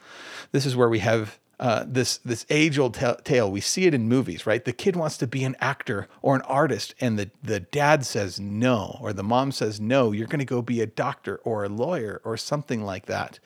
This 0.52 0.66
is 0.66 0.76
where 0.76 0.90
we 0.90 1.00
have 1.00 1.40
uh, 1.60 1.86
this 1.88 2.18
this 2.18 2.46
age 2.50 2.78
old 2.78 2.94
tale. 3.24 3.50
We 3.50 3.62
see 3.62 3.86
it 3.86 3.94
in 3.94 4.10
movies, 4.10 4.46
right? 4.46 4.64
The 4.64 4.74
kid 4.74 4.98
wants 4.98 5.18
to 5.20 5.28
be 5.28 5.46
an 5.46 5.56
actor 5.62 6.10
or 6.22 6.36
an 6.36 6.42
artist, 6.42 6.94
and 7.00 7.18
the 7.18 7.32
the 7.42 7.62
dad 7.62 8.06
says 8.06 8.40
no, 8.40 8.98
or 9.02 9.14
the 9.14 9.24
mom 9.24 9.54
says 9.54 9.80
no. 9.80 10.12
You're 10.12 10.28
going 10.28 10.40
to 10.40 10.46
go 10.46 10.62
be 10.62 10.82
a 10.82 10.86
doctor 10.86 11.38
or 11.46 11.64
a 11.64 11.70
lawyer 11.70 12.22
or 12.26 12.36
something 12.36 12.84
like 12.84 13.06
that. 13.06 13.40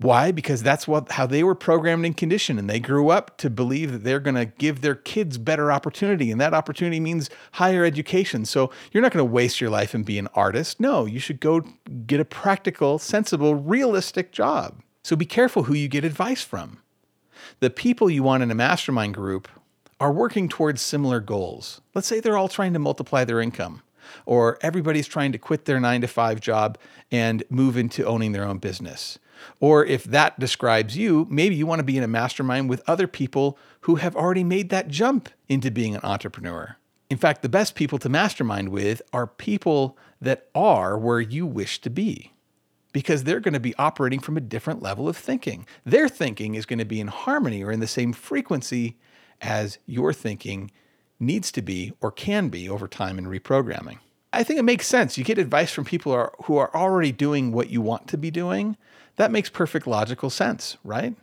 Why? 0.00 0.30
Because 0.30 0.62
that's 0.62 0.86
what 0.86 1.10
how 1.12 1.26
they 1.26 1.42
were 1.42 1.56
programmed 1.56 2.06
and 2.06 2.16
conditioned 2.16 2.58
and 2.60 2.70
they 2.70 2.78
grew 2.78 3.08
up 3.08 3.36
to 3.38 3.50
believe 3.50 3.90
that 3.90 4.04
they're 4.04 4.20
going 4.20 4.36
to 4.36 4.44
give 4.44 4.80
their 4.80 4.94
kids 4.94 5.38
better 5.38 5.72
opportunity 5.72 6.30
and 6.30 6.40
that 6.40 6.54
opportunity 6.54 7.00
means 7.00 7.28
higher 7.52 7.84
education. 7.84 8.44
So 8.44 8.70
you're 8.92 9.02
not 9.02 9.12
going 9.12 9.26
to 9.26 9.32
waste 9.32 9.60
your 9.60 9.70
life 9.70 9.94
and 9.94 10.04
be 10.04 10.18
an 10.18 10.28
artist. 10.34 10.78
No, 10.78 11.04
you 11.04 11.18
should 11.18 11.40
go 11.40 11.62
get 12.06 12.20
a 12.20 12.24
practical, 12.24 13.00
sensible, 13.00 13.56
realistic 13.56 14.30
job. 14.30 14.80
So 15.02 15.16
be 15.16 15.26
careful 15.26 15.64
who 15.64 15.74
you 15.74 15.88
get 15.88 16.04
advice 16.04 16.42
from. 16.42 16.78
The 17.58 17.70
people 17.70 18.08
you 18.08 18.22
want 18.22 18.44
in 18.44 18.52
a 18.52 18.54
mastermind 18.54 19.14
group 19.14 19.48
are 19.98 20.12
working 20.12 20.48
towards 20.48 20.80
similar 20.80 21.18
goals. 21.18 21.80
Let's 21.92 22.06
say 22.06 22.20
they're 22.20 22.38
all 22.38 22.48
trying 22.48 22.72
to 22.74 22.78
multiply 22.78 23.24
their 23.24 23.40
income 23.40 23.82
or 24.26 24.58
everybody's 24.60 25.08
trying 25.08 25.32
to 25.32 25.38
quit 25.38 25.64
their 25.64 25.80
9 25.80 26.02
to 26.02 26.06
5 26.06 26.40
job 26.40 26.78
and 27.10 27.42
move 27.50 27.76
into 27.76 28.04
owning 28.04 28.30
their 28.30 28.44
own 28.44 28.58
business 28.58 29.18
or 29.60 29.84
if 29.84 30.04
that 30.04 30.38
describes 30.38 30.96
you, 30.96 31.26
maybe 31.30 31.54
you 31.54 31.66
want 31.66 31.80
to 31.80 31.84
be 31.84 31.96
in 31.96 32.02
a 32.02 32.08
mastermind 32.08 32.68
with 32.68 32.82
other 32.86 33.06
people 33.06 33.58
who 33.82 33.96
have 33.96 34.16
already 34.16 34.44
made 34.44 34.70
that 34.70 34.88
jump 34.88 35.28
into 35.48 35.70
being 35.70 35.94
an 35.94 36.00
entrepreneur. 36.02 36.76
In 37.10 37.16
fact, 37.16 37.42
the 37.42 37.48
best 37.48 37.74
people 37.74 37.98
to 37.98 38.08
mastermind 38.08 38.68
with 38.68 39.00
are 39.12 39.26
people 39.26 39.96
that 40.20 40.48
are 40.54 40.98
where 40.98 41.20
you 41.20 41.46
wish 41.46 41.80
to 41.80 41.90
be 41.90 42.32
because 42.92 43.24
they're 43.24 43.40
going 43.40 43.54
to 43.54 43.60
be 43.60 43.74
operating 43.76 44.20
from 44.20 44.36
a 44.36 44.42
different 44.42 44.82
level 44.82 45.08
of 45.08 45.16
thinking. 45.16 45.66
Their 45.84 46.08
thinking 46.08 46.54
is 46.54 46.66
going 46.66 46.78
to 46.78 46.84
be 46.84 47.00
in 47.00 47.08
harmony 47.08 47.62
or 47.62 47.70
in 47.70 47.80
the 47.80 47.86
same 47.86 48.12
frequency 48.12 48.96
as 49.40 49.78
your 49.86 50.12
thinking 50.12 50.70
needs 51.20 51.50
to 51.52 51.62
be 51.62 51.92
or 52.00 52.10
can 52.10 52.48
be 52.48 52.68
over 52.68 52.88
time 52.88 53.18
in 53.18 53.26
reprogramming. 53.26 53.98
I 54.32 54.42
think 54.44 54.58
it 54.58 54.64
makes 54.64 54.86
sense. 54.86 55.16
You 55.16 55.24
get 55.24 55.38
advice 55.38 55.72
from 55.72 55.84
people 55.84 56.12
who 56.12 56.18
are, 56.18 56.32
who 56.44 56.56
are 56.58 56.74
already 56.74 57.12
doing 57.12 57.52
what 57.52 57.70
you 57.70 57.80
want 57.80 58.08
to 58.08 58.18
be 58.18 58.30
doing. 58.30 58.76
That 59.18 59.32
makes 59.32 59.50
perfect 59.50 59.86
logical 59.86 60.30
sense, 60.30 60.76
right? 60.84 61.14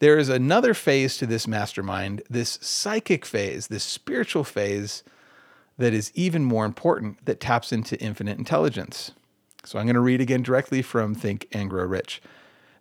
There 0.00 0.18
is 0.18 0.28
another 0.28 0.74
phase 0.74 1.16
to 1.18 1.26
this 1.26 1.46
mastermind, 1.46 2.22
this 2.28 2.58
psychic 2.60 3.24
phase, 3.24 3.68
this 3.68 3.84
spiritual 3.84 4.42
phase 4.42 5.04
that 5.78 5.94
is 5.94 6.10
even 6.14 6.44
more 6.44 6.64
important 6.64 7.24
that 7.26 7.40
taps 7.40 7.72
into 7.72 8.00
infinite 8.00 8.38
intelligence. 8.38 9.12
So 9.64 9.78
I'm 9.78 9.86
going 9.86 9.94
to 9.94 10.00
read 10.00 10.20
again 10.20 10.42
directly 10.42 10.82
from 10.82 11.14
Think 11.14 11.46
and 11.52 11.70
Grow 11.70 11.84
Rich. 11.84 12.20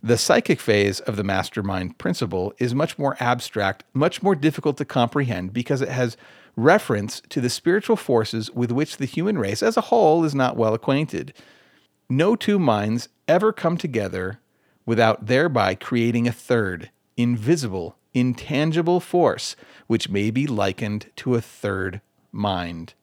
The 0.02 0.18
psychic 0.18 0.60
phase 0.60 1.00
of 1.02 1.16
the 1.16 1.24
mastermind 1.24 1.98
principle 1.98 2.54
is 2.58 2.74
much 2.74 2.98
more 2.98 3.18
abstract, 3.20 3.84
much 3.94 4.24
more 4.24 4.34
difficult 4.34 4.78
to 4.78 4.86
comprehend 4.86 5.54
because 5.54 5.82
it 5.82 5.90
has 5.90 6.18
reference 6.56 7.22
to 7.30 7.40
the 7.40 7.50
spiritual 7.50 7.98
forces 7.98 8.50
with 8.52 8.72
which 8.72 8.98
the 8.98 9.06
human 9.06 9.38
race 9.38 9.62
as 9.62 9.78
a 9.78 9.82
whole 9.82 10.24
is 10.24 10.34
not 10.34 10.58
well 10.58 10.74
acquainted. 10.74 11.34
No 12.10 12.36
two 12.36 12.58
minds 12.58 13.10
ever 13.28 13.54
come 13.54 13.78
together 13.78 14.40
without 14.86 15.28
thereby 15.28 15.76
creating 15.76 16.28
a 16.28 16.32
third, 16.32 16.90
invisible, 17.16 17.98
intangible 18.16 19.00
force, 19.00 19.56
which 19.86 20.10
may 20.10 20.32
be 20.32 20.48
likened 20.48 21.12
to 21.18 21.36
a 21.36 21.42
third 21.42 22.02
mind. 22.32 22.96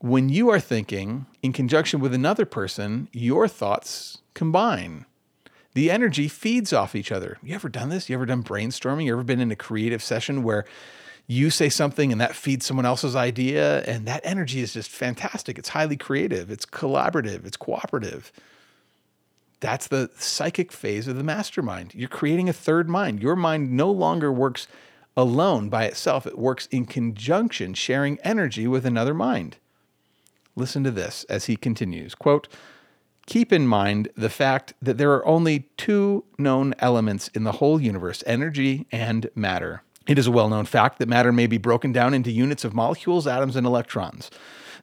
When 0.00 0.28
you 0.28 0.50
are 0.50 0.60
thinking 0.60 1.26
in 1.42 1.54
conjunction 1.54 2.00
with 2.00 2.12
another 2.12 2.44
person, 2.44 3.08
your 3.12 3.48
thoughts 3.48 4.18
combine. 4.34 5.06
The 5.72 5.90
energy 5.90 6.28
feeds 6.28 6.72
off 6.72 6.94
each 6.94 7.12
other. 7.12 7.38
You 7.42 7.54
ever 7.54 7.68
done 7.68 7.88
this? 7.88 8.10
You 8.10 8.16
ever 8.16 8.26
done 8.26 8.42
brainstorming? 8.42 9.04
You 9.04 9.12
ever 9.12 9.22
been 9.22 9.40
in 9.40 9.50
a 9.50 9.56
creative 9.56 10.02
session 10.02 10.42
where 10.42 10.64
you 11.30 11.48
say 11.48 11.68
something 11.68 12.10
and 12.10 12.20
that 12.20 12.34
feeds 12.34 12.66
someone 12.66 12.84
else's 12.84 13.14
idea 13.14 13.82
and 13.82 14.04
that 14.04 14.20
energy 14.24 14.62
is 14.62 14.72
just 14.72 14.90
fantastic. 14.90 15.60
It's 15.60 15.68
highly 15.68 15.96
creative. 15.96 16.50
It's 16.50 16.66
collaborative. 16.66 17.46
It's 17.46 17.56
cooperative. 17.56 18.32
That's 19.60 19.86
the 19.86 20.10
psychic 20.18 20.72
phase 20.72 21.06
of 21.06 21.16
the 21.16 21.22
mastermind. 21.22 21.94
You're 21.94 22.08
creating 22.08 22.48
a 22.48 22.52
third 22.52 22.88
mind. 22.88 23.22
Your 23.22 23.36
mind 23.36 23.70
no 23.70 23.92
longer 23.92 24.32
works 24.32 24.66
alone 25.16 25.68
by 25.68 25.84
itself. 25.84 26.26
It 26.26 26.36
works 26.36 26.66
in 26.72 26.84
conjunction 26.84 27.74
sharing 27.74 28.18
energy 28.24 28.66
with 28.66 28.84
another 28.84 29.14
mind. 29.14 29.58
Listen 30.56 30.82
to 30.82 30.90
this 30.90 31.22
as 31.28 31.44
he 31.44 31.54
continues. 31.54 32.16
Quote 32.16 32.48
keep 33.26 33.52
in 33.52 33.68
mind 33.68 34.08
the 34.16 34.30
fact 34.30 34.74
that 34.82 34.98
there 34.98 35.12
are 35.12 35.24
only 35.24 35.68
two 35.76 36.24
known 36.36 36.74
elements 36.80 37.28
in 37.28 37.44
the 37.44 37.52
whole 37.52 37.80
universe 37.80 38.24
energy 38.26 38.88
and 38.90 39.30
matter 39.36 39.84
it 40.10 40.18
is 40.18 40.26
a 40.26 40.30
well 40.32 40.48
known 40.48 40.64
fact 40.64 40.98
that 40.98 41.08
matter 41.08 41.30
may 41.30 41.46
be 41.46 41.56
broken 41.56 41.92
down 41.92 42.14
into 42.14 42.32
units 42.32 42.64
of 42.64 42.74
molecules, 42.74 43.28
atoms, 43.28 43.54
and 43.54 43.64
electrons. 43.64 44.28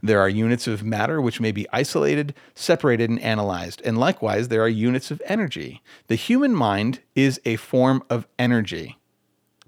There 0.02 0.22
are 0.22 0.30
units 0.30 0.68
of 0.68 0.84
matter 0.84 1.22
which 1.22 1.42
may 1.42 1.52
be 1.52 1.68
isolated, 1.74 2.34
separated, 2.56 3.10
and 3.10 3.22
analyzed. 3.22 3.82
And 3.84 3.98
likewise, 3.98 4.48
there 4.48 4.62
are 4.62 4.70
units 4.70 5.12
of 5.12 5.22
energy. 5.26 5.82
The 6.08 6.16
human 6.16 6.56
mind 6.56 7.02
is 7.14 7.42
a 7.44 7.58
form 7.58 8.04
of 8.10 8.26
energy, 8.40 8.98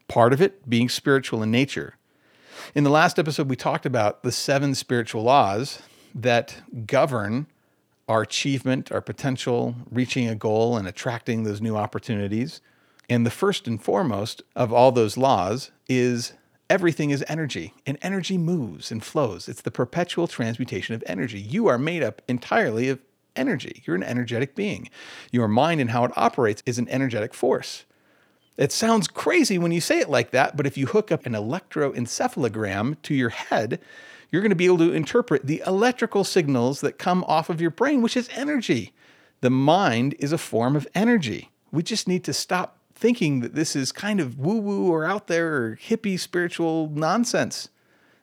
part 0.08 0.32
of 0.32 0.42
it 0.42 0.70
being 0.70 0.88
spiritual 0.88 1.44
in 1.44 1.51
nature. 1.51 1.98
In 2.74 2.86
the 2.86 2.89
last 2.89 3.20
episode, 3.20 3.50
we 3.50 3.58
talked 3.58 3.86
about 3.86 4.24
the 4.24 4.32
seven 4.32 4.75
spiritual 4.75 5.24
laws 5.24 5.82
that 6.16 6.62
govern 6.86 7.48
our 8.08 8.22
achievement, 8.22 8.94
our 8.94 9.01
potential, 9.01 9.75
reaching 9.92 10.30
a 10.30 10.36
goal, 10.36 10.78
and 10.78 10.88
attracting 10.88 11.44
those 11.44 11.60
new 11.60 11.75
opportunities. 11.75 12.62
And 13.10 13.25
the 13.25 13.32
first 13.32 13.68
and 13.68 13.82
foremost 13.82 14.44
of 14.56 14.72
all 14.72 14.92
those 14.92 15.18
laws 15.18 15.72
is 15.88 16.34
everything 16.70 17.10
is 17.10 17.25
energy, 17.28 17.74
and 17.86 17.98
energy 18.01 18.38
moves 18.38 18.92
and 18.92 19.04
flows. 19.04 19.50
It's 19.50 19.62
the 19.62 19.72
perpetual 19.72 20.28
transmutation 20.28 20.94
of 20.94 21.04
energy. 21.08 21.39
You 21.39 21.68
are 21.68 21.80
made 21.80 22.04
up 22.04 22.22
entirely 22.28 22.88
of 22.89 23.00
energy. 23.36 23.82
You're 23.86 23.96
an 23.96 24.04
energetic 24.04 24.54
being. 24.54 24.89
Your 25.32 25.48
mind 25.48 25.82
and 25.82 25.89
how 25.89 26.06
it 26.06 26.12
operates 26.16 26.62
is 26.66 26.78
an 26.78 26.88
energetic 26.89 27.34
force. 27.34 27.86
It 28.58 28.72
sounds 28.72 29.08
crazy 29.08 29.58
when 29.58 29.72
you 29.72 29.82
say 29.82 30.00
it 30.00 30.10
like 30.10 30.32
that, 30.32 30.58
but 30.58 30.68
if 30.68 30.78
you 30.78 30.88
hook 30.88 31.12
up 31.12 31.25
an 31.25 31.34
electroencephalogram 31.34 33.01
to 33.04 33.16
your 33.16 33.30
head, 33.30 33.80
you're 34.30 34.42
going 34.42 34.50
to 34.50 34.56
be 34.56 34.66
able 34.66 34.80
to 34.80 34.94
interpret 34.94 35.48
the 35.48 35.63
electrical 35.66 36.24
signals 36.24 36.82
that 36.82 37.00
come 37.00 37.24
off 37.24 37.50
of 37.50 37.62
your 37.62 37.72
brain, 37.72 38.01
which 38.01 38.18
is 38.18 38.30
energy. 38.36 38.94
The 39.42 39.50
mind 39.50 40.16
is 40.20 40.34
a 40.34 40.38
form 40.38 40.75
of 40.75 40.88
energy. 40.94 41.50
We 41.72 41.84
just 41.84 42.08
need 42.08 42.24
to 42.25 42.34
stop 42.34 42.78
thinking 43.00 43.39
that 43.39 43.56
this 43.56 43.77
is 43.77 43.94
kind 43.94 44.20
of 44.20 44.38
woo 44.38 44.60
woo 44.60 44.91
or 44.91 45.06
out 45.06 45.27
there 45.27 45.56
or 45.56 45.79
hippie 45.82 46.20
spiritual 46.20 46.89
nonsense. 46.94 47.70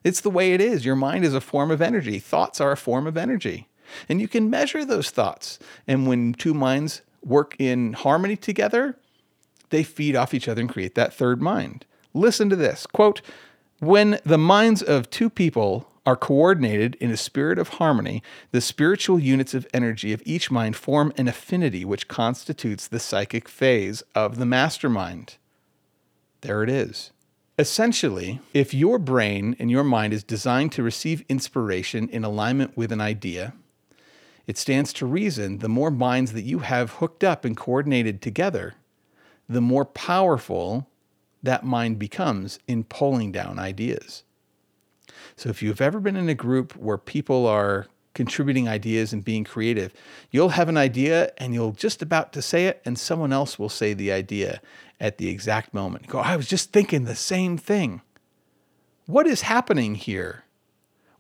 It's 0.05 0.21
the 0.21 0.31
way 0.31 0.53
it 0.53 0.61
is. 0.61 0.85
Your 0.85 0.95
mind 0.95 1.25
is 1.25 1.33
a 1.33 1.41
form 1.41 1.71
of 1.71 1.81
energy, 1.81 2.19
thoughts 2.19 2.61
are 2.61 2.73
a 2.73 2.77
form 2.77 3.07
of 3.07 3.17
energy. 3.17 3.69
And 4.07 4.21
you 4.21 4.29
can 4.29 4.51
measure 4.51 4.85
those 4.85 5.11
thoughts. 5.11 5.59
And 5.89 6.07
when 6.07 6.35
two 6.35 6.53
minds 6.53 7.01
work 7.25 7.57
in 7.59 7.95
harmony 7.95 8.37
together, 8.37 8.99
they 9.71 9.83
feed 9.83 10.15
off 10.15 10.35
each 10.35 10.47
other 10.47 10.61
and 10.61 10.71
create 10.71 10.95
that 10.95 11.15
third 11.15 11.41
mind. 11.41 11.87
Listen 12.13 12.51
to 12.51 12.57
this 12.57 12.87
quote, 12.87 13.23
when 13.81 14.19
the 14.25 14.39
minds 14.39 14.83
of 14.83 15.09
two 15.09 15.31
people 15.31 15.89
are 16.07 16.17
coordinated 16.17 16.95
in 17.01 17.11
a 17.11 17.17
spirit 17.17 17.59
of 17.59 17.69
harmony, 17.69 18.23
the 18.53 18.61
spiritual 18.61 19.19
units 19.19 19.53
of 19.53 19.67
energy 19.75 20.13
of 20.13 20.23
each 20.25 20.51
mind 20.51 20.77
form 20.77 21.13
an 21.17 21.27
affinity 21.27 21.85
which 21.85 22.07
constitutes 22.07 22.87
the 22.87 23.01
psychic 23.01 23.49
phase 23.49 24.03
of 24.15 24.39
the 24.39 24.47
mastermind. 24.47 25.37
There 26.43 26.63
it 26.63 26.71
is. 26.71 27.11
Essentially, 27.59 28.41
if 28.55 28.73
your 28.73 28.99
brain 28.99 29.57
and 29.59 29.71
your 29.71 29.83
mind 29.83 30.13
is 30.13 30.23
designed 30.23 30.73
to 30.73 30.83
receive 30.83 31.25
inspiration 31.29 32.09
in 32.11 32.23
alignment 32.23 32.77
with 32.77 32.93
an 32.93 33.01
idea, 33.01 33.55
it 34.47 34.57
stands 34.57 34.93
to 34.93 35.07
reason 35.07 35.59
the 35.59 35.69
more 35.69 35.91
minds 35.91 36.33
that 36.35 36.43
you 36.45 36.61
have 36.61 36.93
hooked 36.93 37.25
up 37.25 37.45
and 37.45 37.57
coordinated 37.57 38.23
together, 38.23 38.75
the 39.49 39.61
more 39.61 39.85
powerful 39.85 40.89
that 41.43 41.65
mind 41.65 41.99
becomes 41.99 42.59
in 42.69 42.85
pulling 42.85 43.33
down 43.33 43.59
ideas. 43.59 44.23
So 45.37 45.51
if 45.51 45.63
you've 45.63 45.81
ever 45.81 46.01
been 46.01 46.17
in 46.17 46.29
a 46.29 46.35
group 46.35 46.75
where 46.77 46.99
people 46.99 47.47
are 47.47 47.87
contributing 48.15 48.67
ideas 48.67 49.13
and 49.13 49.23
being 49.23 49.45
creative, 49.45 49.93
you'll 50.31 50.51
have 50.51 50.71
an 50.71 50.79
idea 50.79 51.31
and 51.37 51.53
you'll 51.53 51.73
just 51.73 52.01
about 52.01 52.33
to 52.33 52.41
say 52.41 52.67
it, 52.67 52.81
and 52.87 52.99
someone 52.99 53.33
else 53.33 53.59
will 53.59 53.69
say 53.69 53.93
the 53.93 54.11
idea 54.11 54.63
at 54.99 55.19
the 55.19 55.29
exact 55.29 55.75
moment. 55.75 56.07
You 56.07 56.13
go, 56.13 56.19
I 56.21 56.37
was 56.37 56.49
just 56.49 56.73
thinking 56.73 57.05
the 57.05 57.15
same 57.15 57.59
thing. 57.59 58.01
What 59.05 59.27
is 59.27 59.43
happening 59.43 59.95
here? 59.95 60.45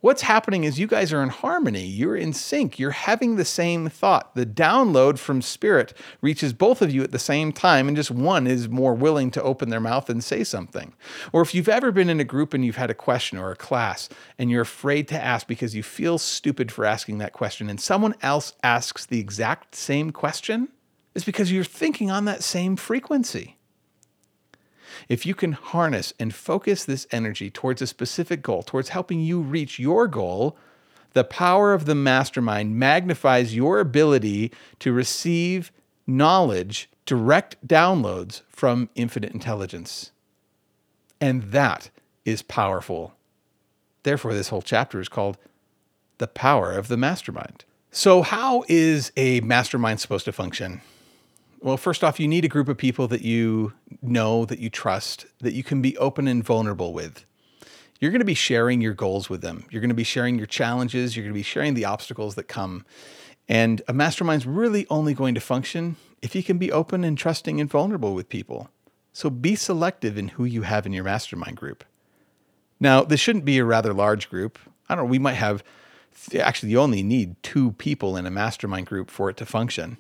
What's 0.07 0.23
happening 0.23 0.63
is 0.63 0.79
you 0.79 0.87
guys 0.87 1.13
are 1.13 1.21
in 1.21 1.29
harmony. 1.29 1.85
You're 1.85 2.15
in 2.15 2.33
sync. 2.33 2.79
You're 2.79 2.93
having 2.93 3.35
the 3.35 3.45
same 3.45 3.89
thought. 3.89 4.37
The 4.37 4.47
download 4.47 5.19
from 5.19 5.43
spirit 5.43 5.95
reaches 6.21 6.53
both 6.53 6.81
of 6.81 6.93
you 6.93 7.03
at 7.03 7.11
the 7.11 7.19
same 7.19 7.51
time, 7.51 7.89
and 7.89 7.97
just 7.97 8.13
one 8.13 8.47
is 8.47 8.69
more 8.69 8.95
willing 8.95 9.33
to 9.33 9.43
open 9.43 9.69
their 9.69 9.81
mouth 9.81 10.09
and 10.09 10.23
say 10.23 10.45
something. 10.45 10.95
Or 11.33 11.43
if 11.43 11.57
you've 11.57 11.69
ever 11.69 11.91
been 11.91 12.09
in 12.09 12.21
a 12.21 12.25
group 12.25 12.55
and 12.55 12.65
you've 12.65 12.77
had 12.77 12.89
a 12.89 12.95
question 12.95 13.37
or 13.37 13.51
a 13.51 13.57
class 13.57 14.09
and 14.39 14.49
you're 14.49 14.63
afraid 14.63 15.09
to 15.09 15.21
ask 15.21 15.49
because 15.49 15.75
you 15.75 15.83
feel 15.83 16.19
stupid 16.19 16.71
for 16.71 16.85
asking 16.85 17.19
that 17.19 17.33
question, 17.33 17.69
and 17.69 17.81
someone 17.81 18.15
else 18.23 18.53
asks 18.63 19.07
the 19.07 19.19
exact 19.19 19.75
same 19.75 20.13
question, 20.13 20.69
it's 21.17 21.25
because 21.25 21.51
you're 21.51 21.65
thinking 21.65 22.13
on 22.13 22.27
that 22.27 22.45
same 22.45 22.77
frequency. 22.77 23.56
If 25.09 25.27
you 25.27 25.35
can 25.35 25.53
harness 25.53 26.13
and 26.19 26.35
focus 26.35 26.85
this 26.85 27.07
energy 27.11 27.51
towards 27.51 27.83
a 27.83 27.87
specific 27.87 28.43
goal, 28.43 28.63
towards 28.63 28.91
helping 28.91 29.21
you 29.21 29.41
reach 29.41 29.79
your 29.79 30.09
goal, 30.09 30.57
the 31.13 31.25
power 31.25 31.73
of 31.73 31.87
the 31.87 31.95
mastermind 31.95 32.77
magnifies 32.77 33.57
your 33.57 33.81
ability 33.81 34.53
to 34.81 34.93
receive 34.93 35.73
knowledge, 36.07 36.91
direct 37.07 37.67
downloads 37.67 38.43
from 38.49 38.91
infinite 38.95 39.33
intelligence. 39.33 40.13
And 41.21 41.45
that 41.53 41.91
is 42.25 42.43
powerful. 42.43 43.15
Therefore, 44.03 44.35
this 44.35 44.49
whole 44.49 44.63
chapter 44.63 45.01
is 45.01 45.09
called 45.09 45.39
The 46.19 46.29
Power 46.29 46.73
of 46.73 46.89
the 46.89 46.97
Mastermind. 46.97 47.65
So, 47.91 48.23
how 48.23 48.65
is 48.69 49.11
a 49.17 49.41
mastermind 49.41 50.01
supposed 50.01 50.27
to 50.27 50.33
function? 50.33 50.83
Well, 51.61 51.77
first 51.77 52.05
off, 52.05 52.21
you 52.21 52.29
need 52.29 52.45
a 52.45 52.49
group 52.49 52.69
of 52.69 52.77
people 52.77 53.09
that 53.09 53.23
you 53.23 53.73
know, 54.03 54.45
that 54.45 54.59
you 54.59 54.71
trust, 54.71 55.27
that 55.41 55.55
you 55.55 55.65
can 55.65 55.83
be 55.83 55.97
open 55.97 56.29
and 56.29 56.45
vulnerable 56.45 56.93
with. 56.93 57.25
You're 57.99 58.11
going 58.11 58.21
to 58.21 58.27
be 58.27 58.35
sharing 58.35 58.81
your 58.81 58.93
goals 58.93 59.31
with 59.31 59.41
them. 59.41 59.65
You're 59.71 59.81
going 59.81 59.89
to 59.89 59.95
be 59.95 60.05
sharing 60.05 60.37
your 60.37 60.47
challenges. 60.47 61.17
You're 61.17 61.25
going 61.25 61.33
to 61.33 61.39
be 61.39 61.43
sharing 61.43 61.75
the 61.75 61.87
obstacles 61.87 62.35
that 62.35 62.45
come. 62.45 62.85
And 63.49 63.81
a 63.89 63.93
mastermind's 63.93 64.47
really 64.47 64.87
only 64.91 65.15
going 65.15 65.35
to 65.35 65.41
function 65.41 65.97
if 66.21 66.35
you 66.35 66.43
can 66.43 66.59
be 66.59 66.71
open 66.71 67.05
and 67.05 67.17
trusting 67.17 67.61
and 67.61 67.71
vulnerable 67.71 68.15
with 68.15 68.29
people. 68.29 68.69
So 69.13 69.31
be 69.31 69.55
selective 69.55 70.19
in 70.19 70.29
who 70.29 70.45
you 70.45 70.63
have 70.63 70.85
in 70.85 70.93
your 70.93 71.05
mastermind 71.05 71.57
group. 71.57 71.85
Now, 72.79 73.03
this 73.03 73.21
shouldn't 73.21 73.47
be 73.47 73.59
a 73.59 73.65
rather 73.65 73.95
large 73.95 74.29
group. 74.29 74.59
I 74.89 74.95
don't 74.95 75.05
know, 75.05 75.11
we 75.11 75.19
might 75.19 75.35
have, 75.35 75.65
actually, 76.39 76.71
you 76.71 76.81
only 76.81 77.03
need 77.03 77.43
two 77.43 77.73
people 77.73 78.17
in 78.17 78.27
a 78.27 78.31
mastermind 78.31 78.87
group 78.87 79.11
for 79.11 79.31
it 79.31 79.39
to 79.39 79.47
function. 79.47 79.97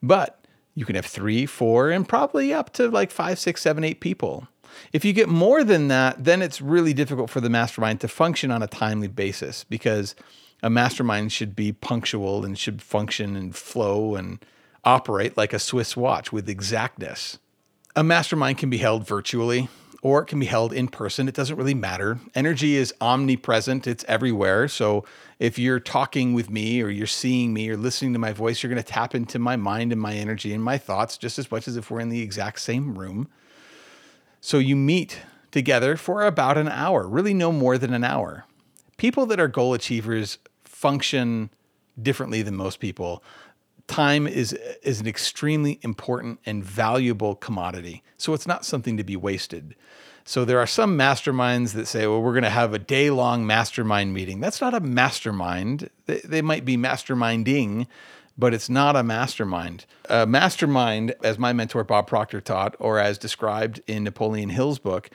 But 0.00 0.44
you 0.78 0.84
can 0.84 0.94
have 0.94 1.06
three, 1.06 1.44
four, 1.44 1.90
and 1.90 2.08
probably 2.08 2.54
up 2.54 2.72
to 2.74 2.88
like 2.88 3.10
five, 3.10 3.36
six, 3.40 3.62
seven, 3.62 3.82
eight 3.82 3.98
people. 3.98 4.46
If 4.92 5.04
you 5.04 5.12
get 5.12 5.28
more 5.28 5.64
than 5.64 5.88
that, 5.88 6.22
then 6.22 6.40
it's 6.40 6.60
really 6.60 6.94
difficult 6.94 7.30
for 7.30 7.40
the 7.40 7.50
mastermind 7.50 8.00
to 8.02 8.08
function 8.08 8.52
on 8.52 8.62
a 8.62 8.68
timely 8.68 9.08
basis 9.08 9.64
because 9.64 10.14
a 10.62 10.70
mastermind 10.70 11.32
should 11.32 11.56
be 11.56 11.72
punctual 11.72 12.44
and 12.44 12.56
should 12.56 12.80
function 12.80 13.34
and 13.34 13.56
flow 13.56 14.14
and 14.14 14.38
operate 14.84 15.36
like 15.36 15.52
a 15.52 15.58
Swiss 15.58 15.96
watch 15.96 16.32
with 16.32 16.48
exactness. 16.48 17.38
A 17.96 18.04
mastermind 18.04 18.58
can 18.58 18.70
be 18.70 18.78
held 18.78 19.04
virtually 19.04 19.68
or 20.02 20.22
it 20.22 20.26
can 20.26 20.38
be 20.38 20.46
held 20.46 20.72
in 20.72 20.88
person. 20.88 21.28
It 21.28 21.34
doesn't 21.34 21.56
really 21.56 21.74
matter. 21.74 22.18
Energy 22.34 22.76
is 22.76 22.94
omnipresent, 23.00 23.86
it's 23.86 24.04
everywhere. 24.06 24.68
So 24.68 25.04
if 25.38 25.58
you're 25.58 25.80
talking 25.80 26.34
with 26.34 26.50
me 26.50 26.82
or 26.82 26.88
you're 26.88 27.06
seeing 27.06 27.52
me 27.52 27.68
or 27.68 27.76
listening 27.76 28.12
to 28.12 28.18
my 28.18 28.32
voice, 28.32 28.62
you're 28.62 28.70
going 28.72 28.82
to 28.82 28.88
tap 28.88 29.14
into 29.14 29.38
my 29.38 29.56
mind 29.56 29.92
and 29.92 30.00
my 30.00 30.14
energy 30.14 30.52
and 30.52 30.62
my 30.62 30.78
thoughts 30.78 31.18
just 31.18 31.38
as 31.38 31.50
much 31.50 31.66
as 31.66 31.76
if 31.76 31.90
we're 31.90 32.00
in 32.00 32.10
the 32.10 32.22
exact 32.22 32.60
same 32.60 32.98
room. 32.98 33.28
So 34.40 34.58
you 34.58 34.76
meet 34.76 35.20
together 35.50 35.96
for 35.96 36.24
about 36.24 36.56
an 36.58 36.68
hour, 36.68 37.08
really 37.08 37.34
no 37.34 37.50
more 37.50 37.76
than 37.76 37.92
an 37.92 38.04
hour. 38.04 38.44
People 38.98 39.26
that 39.26 39.40
are 39.40 39.48
goal 39.48 39.74
achievers 39.74 40.38
function 40.64 41.50
differently 42.00 42.42
than 42.42 42.54
most 42.54 42.78
people. 42.78 43.22
Time 43.88 44.26
is 44.26 44.52
is 44.82 45.00
an 45.00 45.08
extremely 45.08 45.80
important 45.82 46.38
and 46.46 46.62
valuable 46.62 47.34
commodity. 47.34 48.04
So 48.16 48.34
it's 48.34 48.46
not 48.46 48.64
something 48.64 48.96
to 48.96 49.04
be 49.04 49.16
wasted. 49.16 49.74
So 50.24 50.44
there 50.44 50.58
are 50.58 50.66
some 50.66 50.96
masterminds 50.96 51.72
that 51.72 51.86
say, 51.86 52.06
well, 52.06 52.20
we're 52.20 52.34
going 52.34 52.42
to 52.42 52.50
have 52.50 52.74
a 52.74 52.78
day 52.78 53.08
long 53.08 53.46
mastermind 53.46 54.12
meeting. 54.12 54.40
That's 54.40 54.60
not 54.60 54.74
a 54.74 54.80
mastermind. 54.80 55.88
They, 56.04 56.20
they 56.22 56.42
might 56.42 56.66
be 56.66 56.76
masterminding, 56.76 57.86
but 58.36 58.52
it's 58.52 58.68
not 58.68 58.94
a 58.94 59.02
mastermind. 59.02 59.86
A 60.10 60.26
mastermind, 60.26 61.14
as 61.24 61.38
my 61.38 61.54
mentor 61.54 61.82
Bob 61.82 62.06
Proctor 62.06 62.42
taught, 62.42 62.76
or 62.78 62.98
as 62.98 63.16
described 63.16 63.80
in 63.86 64.04
Napoleon 64.04 64.50
Hill's 64.50 64.78
book, 64.78 65.08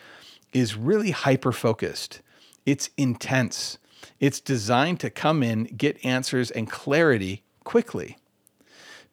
is 0.51 0.75
really 0.75 1.11
hyper 1.11 1.51
focused. 1.51 2.21
It's 2.65 2.89
intense. 2.97 3.77
It's 4.19 4.39
designed 4.39 4.99
to 5.01 5.11
come 5.11 5.43
in, 5.43 5.65
get 5.65 6.03
answers 6.03 6.49
and 6.49 6.67
clarity 6.67 7.43
quickly. 7.63 8.17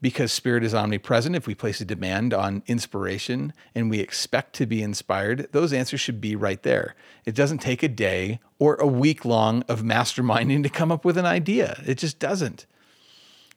Because 0.02 0.32
spirit 0.32 0.64
is 0.64 0.74
omnipresent, 0.74 1.36
if 1.36 1.46
we 1.46 1.54
place 1.54 1.80
a 1.80 1.84
demand 1.84 2.32
on 2.32 2.62
inspiration 2.66 3.52
and 3.74 3.90
we 3.90 4.00
expect 4.00 4.54
to 4.54 4.66
be 4.66 4.82
inspired, 4.82 5.48
those 5.52 5.72
answers 5.74 6.00
should 6.00 6.20
be 6.20 6.34
right 6.34 6.62
there. 6.62 6.94
It 7.26 7.34
doesn't 7.34 7.58
take 7.58 7.82
a 7.82 7.88
day 7.88 8.40
or 8.58 8.76
a 8.76 8.86
week 8.86 9.26
long 9.26 9.62
of 9.68 9.82
masterminding 9.82 10.62
to 10.62 10.70
come 10.70 10.90
up 10.90 11.04
with 11.04 11.18
an 11.18 11.26
idea. 11.26 11.82
It 11.86 11.98
just 11.98 12.18
doesn't. 12.18 12.64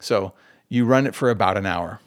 So 0.01 0.33
you 0.67 0.85
run 0.85 1.07
it 1.07 1.15
for 1.15 1.29
about 1.29 1.57
an 1.57 1.65
hour. 1.65 2.01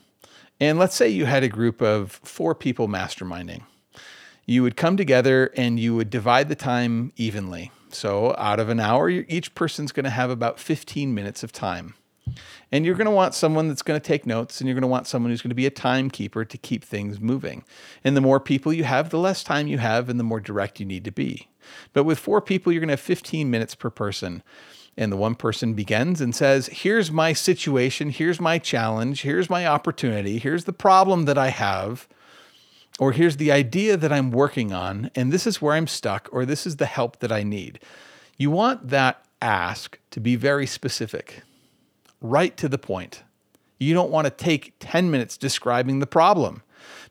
And 0.60 0.78
let's 0.78 0.94
say 0.94 1.08
you 1.08 1.26
had 1.26 1.42
a 1.42 1.48
group 1.48 1.80
of 1.80 2.12
four 2.22 2.54
people 2.54 2.88
masterminding. 2.88 3.62
You 4.44 4.62
would 4.62 4.76
come 4.76 4.96
together 4.96 5.50
and 5.56 5.80
you 5.80 5.94
would 5.96 6.10
divide 6.10 6.48
the 6.48 6.54
time 6.54 7.12
evenly. 7.16 7.72
So 7.90 8.34
out 8.36 8.60
of 8.60 8.68
an 8.68 8.80
hour, 8.80 9.08
each 9.08 9.54
person's 9.54 9.92
going 9.92 10.04
to 10.04 10.10
have 10.10 10.30
about 10.30 10.60
15 10.60 11.14
minutes 11.14 11.42
of 11.42 11.52
time. 11.52 11.94
And 12.72 12.84
you're 12.84 12.96
going 12.96 13.06
to 13.06 13.10
want 13.12 13.34
someone 13.34 13.68
that's 13.68 13.82
going 13.82 14.00
to 14.00 14.04
take 14.04 14.26
notes, 14.26 14.60
and 14.60 14.68
you're 14.68 14.74
going 14.74 14.82
to 14.82 14.88
want 14.88 15.06
someone 15.06 15.30
who's 15.30 15.42
going 15.42 15.50
to 15.50 15.54
be 15.54 15.66
a 15.66 15.70
timekeeper 15.70 16.44
to 16.44 16.58
keep 16.58 16.84
things 16.84 17.20
moving. 17.20 17.64
And 18.02 18.16
the 18.16 18.20
more 18.20 18.40
people 18.40 18.72
you 18.72 18.84
have, 18.84 19.10
the 19.10 19.18
less 19.18 19.44
time 19.44 19.66
you 19.66 19.78
have, 19.78 20.08
and 20.08 20.18
the 20.18 20.24
more 20.24 20.40
direct 20.40 20.80
you 20.80 20.86
need 20.86 21.04
to 21.04 21.12
be. 21.12 21.48
But 21.92 22.04
with 22.04 22.18
four 22.18 22.40
people, 22.40 22.72
you're 22.72 22.80
going 22.80 22.88
to 22.88 22.92
have 22.92 23.00
15 23.00 23.50
minutes 23.50 23.74
per 23.74 23.90
person. 23.90 24.42
And 24.96 25.12
the 25.12 25.16
one 25.16 25.34
person 25.34 25.74
begins 25.74 26.20
and 26.20 26.34
says, 26.34 26.68
Here's 26.68 27.10
my 27.10 27.32
situation. 27.32 28.10
Here's 28.10 28.40
my 28.40 28.58
challenge. 28.58 29.22
Here's 29.22 29.50
my 29.50 29.66
opportunity. 29.66 30.38
Here's 30.38 30.64
the 30.64 30.72
problem 30.72 31.26
that 31.26 31.36
I 31.36 31.48
have. 31.48 32.08
Or 32.98 33.12
here's 33.12 33.36
the 33.36 33.52
idea 33.52 33.96
that 33.98 34.12
I'm 34.12 34.30
working 34.30 34.72
on. 34.72 35.10
And 35.14 35.32
this 35.32 35.46
is 35.46 35.60
where 35.60 35.74
I'm 35.74 35.86
stuck. 35.86 36.28
Or 36.32 36.46
this 36.46 36.66
is 36.66 36.76
the 36.76 36.86
help 36.86 37.18
that 37.18 37.30
I 37.30 37.42
need. 37.42 37.78
You 38.38 38.50
want 38.50 38.88
that 38.88 39.22
ask 39.42 39.98
to 40.10 40.20
be 40.20 40.36
very 40.36 40.66
specific, 40.66 41.42
right 42.28 42.56
to 42.56 42.68
the 42.68 42.78
point. 42.78 43.22
You 43.78 43.94
don't 43.94 44.10
want 44.10 44.26
to 44.26 44.30
take 44.30 44.74
10 44.80 45.10
minutes 45.10 45.36
describing 45.36 45.98
the 45.98 46.06
problem 46.06 46.62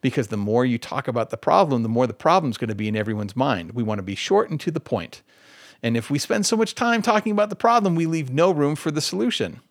because 0.01 0.27
the 0.27 0.37
more 0.37 0.65
you 0.65 0.77
talk 0.77 1.07
about 1.07 1.29
the 1.29 1.37
problem, 1.37 1.83
the 1.83 1.89
more 1.89 2.07
the 2.07 2.13
problem's 2.13 2.57
going 2.57 2.69
to 2.69 2.75
be 2.75 2.87
in 2.87 2.95
everyone's 2.95 3.35
mind. 3.35 3.71
We 3.71 3.83
want 3.83 3.99
to 3.99 4.03
be 4.03 4.15
short 4.15 4.49
and 4.49 4.59
to 4.61 4.71
the 4.71 4.79
point. 4.79 5.21
And 5.83 5.95
if 5.95 6.09
we 6.09 6.17
spend 6.17 6.45
so 6.45 6.57
much 6.57 6.73
time 6.73 7.01
talking 7.01 7.31
about 7.31 7.49
the 7.49 7.55
problem, 7.55 7.95
we 7.95 8.05
leave 8.05 8.31
no 8.31 8.51
room 8.51 8.75
for 8.75 8.91
the 8.91 9.01
solution. 9.01 9.61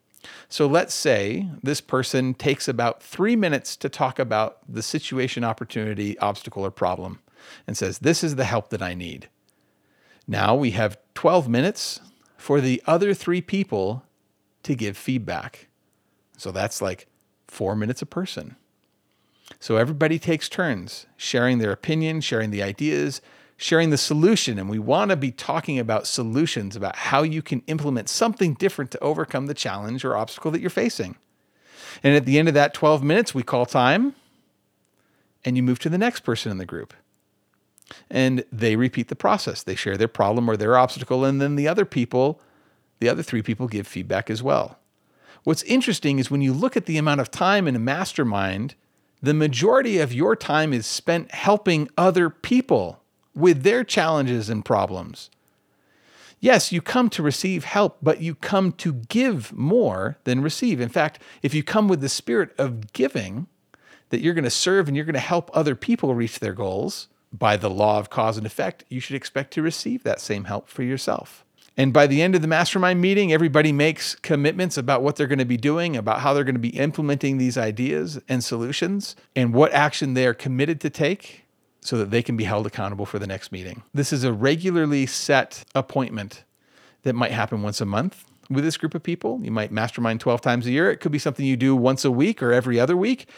So 0.49 0.67
let's 0.67 0.95
say 0.95 1.49
this 1.63 1.81
person 1.81 2.35
takes 2.35 2.69
about 2.69 3.03
three 3.03 3.37
minutes 3.37 3.77
to 3.77 3.89
talk 3.89 4.19
about 4.19 4.59
the 4.69 4.83
situation, 4.83 5.45
opportunity, 5.45 6.19
obstacle, 6.19 6.65
or 6.65 6.71
problem 6.71 7.21
and 7.67 7.77
says, 7.77 7.99
This 7.99 8.25
is 8.25 8.37
the 8.37 8.45
help 8.45 8.71
that 8.71 8.83
I 8.83 8.95
need. 8.95 9.29
Now 10.27 10.55
we 10.55 10.71
have 10.73 10.99
12 11.15 11.49
minutes 11.49 12.01
for 12.37 12.61
the 12.61 12.83
other 12.87 13.15
three 13.15 13.41
people 13.41 14.05
to 14.64 14.74
give 14.74 14.96
feedback. 14.96 15.68
So 16.37 16.50
that's 16.50 16.83
like 16.83 17.07
four 17.48 17.77
minutes 17.77 18.03
a 18.03 18.07
person. 18.07 18.57
So 19.61 19.77
everybody 19.77 20.18
takes 20.18 20.48
turns 20.48 21.07
sharing 21.16 21.59
their 21.59 21.72
opinion, 21.72 22.20
sharing 22.20 22.50
the 22.50 22.62
ideas, 22.62 23.20
sharing 23.57 23.90
the 23.90 23.98
solution. 23.98 24.59
And 24.59 24.68
we 24.68 24.79
want 24.79 25.11
to 25.11 25.16
be 25.16 25.31
talking 25.31 25.79
about 25.79 26.07
solutions, 26.07 26.77
about 26.77 26.96
how 26.96 27.22
you 27.22 27.42
can 27.42 27.62
implement 27.66 28.09
something 28.09 28.55
different 28.55 28.90
to 28.92 29.00
overcome 29.00 29.46
the 29.46 29.55
challenge 29.55 30.05
or 30.05 30.16
obstacle 30.16 30.50
that 30.50 30.61
you're 30.61 30.70
facing. 30.70 31.16
And 32.03 32.16
at 32.16 32.27
the 32.27 32.38
end 32.38 32.48
of 32.48 32.55
that 32.55 32.74
12 32.74 33.03
minutes, 33.03 33.35
we 33.35 33.42
call 33.42 33.66
time 33.66 34.14
and 35.44 35.57
you 35.57 35.62
move 35.62 35.79
to 35.81 35.88
the 35.88 35.98
next 35.98 36.20
person 36.20 36.50
in 36.50 36.59
the 36.59 36.66
group. 36.66 36.94
And 38.11 38.44
they 38.50 38.77
repeat 38.77 39.09
the 39.09 39.16
process. 39.16 39.62
They 39.62 39.74
share 39.74 39.96
their 39.96 40.09
problem 40.09 40.48
or 40.48 40.57
their 40.57 40.77
obstacle, 40.77 41.24
and 41.24 41.40
then 41.40 41.55
the 41.55 41.68
other 41.68 41.85
people, 41.85 42.40
the 43.05 43.11
other 43.11 43.23
three 43.23 43.43
people, 43.43 43.69
give 43.69 43.87
feedback 43.87 44.31
as 44.31 44.43
well. 44.43 44.79
What's 45.43 45.62
interesting 45.64 46.19
is 46.19 46.31
when 46.31 46.40
you 46.40 46.55
look 46.55 46.75
at 46.75 46.87
the 46.87 46.97
amount 46.97 47.21
of 47.21 47.31
time 47.31 47.69
in 47.69 47.77
a 47.77 47.79
mastermind, 47.79 48.77
the 49.23 49.35
majority 49.35 49.99
of 49.99 50.14
your 50.14 50.35
time 50.35 50.73
is 50.73 50.87
spent 50.87 51.31
helping 51.33 51.90
other 51.99 52.31
people 52.31 53.03
with 53.35 53.62
their 53.62 53.85
challenges 53.85 54.49
and 54.49 54.64
problems. 54.64 55.29
Yes, 56.40 56.73
you 56.73 56.81
come 56.81 57.11
to 57.11 57.23
receive 57.23 57.64
help, 57.64 57.99
but 58.01 58.23
you 58.23 58.35
come 58.35 58.73
to 58.73 58.95
give 58.95 59.53
more 59.53 60.17
than 60.25 60.40
receive. 60.40 60.81
In 60.81 60.88
fact, 60.88 61.19
if 61.43 61.53
you 61.53 61.62
come 61.62 61.88
with 61.88 62.01
the 62.01 62.09
spirit 62.09 62.55
of 62.57 62.95
giving, 62.95 63.49
that 64.09 64.21
you're 64.21 64.35
going 64.35 64.45
to 64.45 64.51
serve 64.51 64.88
and 64.88 64.97
you're 64.97 65.05
going 65.05 65.12
to 65.12 65.21
help 65.21 65.51
other 65.53 65.75
people 65.75 66.14
reach 66.14 66.38
their 66.38 66.55
goals 66.55 67.09
by 67.35 67.59
the 67.59 67.71
law 67.71 67.99
of 67.99 68.09
cause 68.09 68.38
and 68.38 68.47
effect, 68.47 68.85
you 68.88 69.01
should 69.01 69.17
expect 69.17 69.53
to 69.53 69.62
receive 69.62 70.05
that 70.05 70.23
same 70.23 70.45
help 70.45 70.69
for 70.69 70.83
yourself. 70.83 71.44
And 71.77 71.93
by 71.93 72.07
the 72.07 72.23
end 72.23 72.35
of 72.37 72.43
the 72.43 72.49
mastermind 72.49 73.01
meeting, 73.01 73.33
everybody 73.33 73.73
makes 73.73 74.15
commitments 74.15 74.77
about 74.77 75.03
what 75.03 75.17
they're 75.17 75.27
going 75.27 75.41
to 75.41 75.45
be 75.45 75.57
doing, 75.57 75.97
about 75.97 76.21
how 76.21 76.33
they're 76.33 76.45
going 76.45 76.55
to 76.55 76.61
be 76.61 76.77
implementing 76.77 77.37
these 77.39 77.59
ideas 77.59 78.21
and 78.29 78.45
solutions, 78.45 79.17
and 79.35 79.53
what 79.53 79.73
action 79.73 80.15
they 80.15 80.27
are 80.27 80.35
committed 80.35 80.81
to 80.83 80.91
take 80.91 81.45
so 81.81 81.99
that 81.99 82.11
they 82.11 82.23
can 82.23 82.37
be 82.37 82.45
held 82.45 82.67
accountable 82.67 83.05
for 83.05 83.19
the 83.19 83.27
next 83.27 83.51
meeting. 83.51 83.83
This 83.93 84.13
is 84.13 84.25
a 84.25 84.33
regularly 84.33 85.05
set 85.05 85.65
appointment 85.75 86.45
that 87.03 87.15
might 87.15 87.33
happen 87.33 87.63
once 87.63 87.81
a 87.81 87.85
month 87.85 88.25
with 88.49 88.65
this 88.65 88.77
group 88.77 88.95
of 88.95 89.03
people. 89.03 89.41
You 89.43 89.51
might 89.51 89.73
mastermind 89.73 90.21
12 90.21 90.41
times 90.41 90.67
a 90.67 90.71
year. 90.71 90.91
It 90.91 90.99
could 90.99 91.13
be 91.13 91.19
something 91.19 91.45
you 91.45 91.57
do 91.57 91.75
once 91.75 92.05
a 92.05 92.11
week 92.11 92.43
or 92.43 92.53
every 92.53 92.79
other 92.79 92.97
week. 92.97 93.29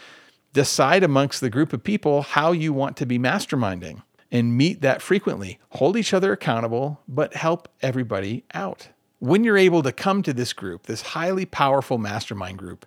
Decide 0.53 1.03
amongst 1.03 1.40
the 1.40 1.51
group 1.51 1.72
of 1.72 1.83
people 1.83 2.22
how 2.22 2.53
you 2.53 2.72
want 2.72 2.96
to 2.99 3.07
be 3.07 3.18
masterminding 3.18 4.03
and 4.30 4.56
meet 4.56 4.80
that 4.80 5.02
frequently. 5.02 5.58
Hold 5.70 5.96
each 5.96 6.12
other 6.12 6.32
accountable, 6.32 7.00
but 7.08 7.34
help 7.34 7.68
everybody 7.82 8.44
out. 8.54 8.88
When 9.18 9.44
you're 9.44 9.56
able 9.56 9.82
to 9.82 9.92
come 9.92 10.22
to 10.22 10.32
this 10.32 10.52
group, 10.52 10.84
this 10.84 11.02
highly 11.02 11.46
powerful 11.46 11.98
mastermind 11.98 12.58
group, 12.58 12.86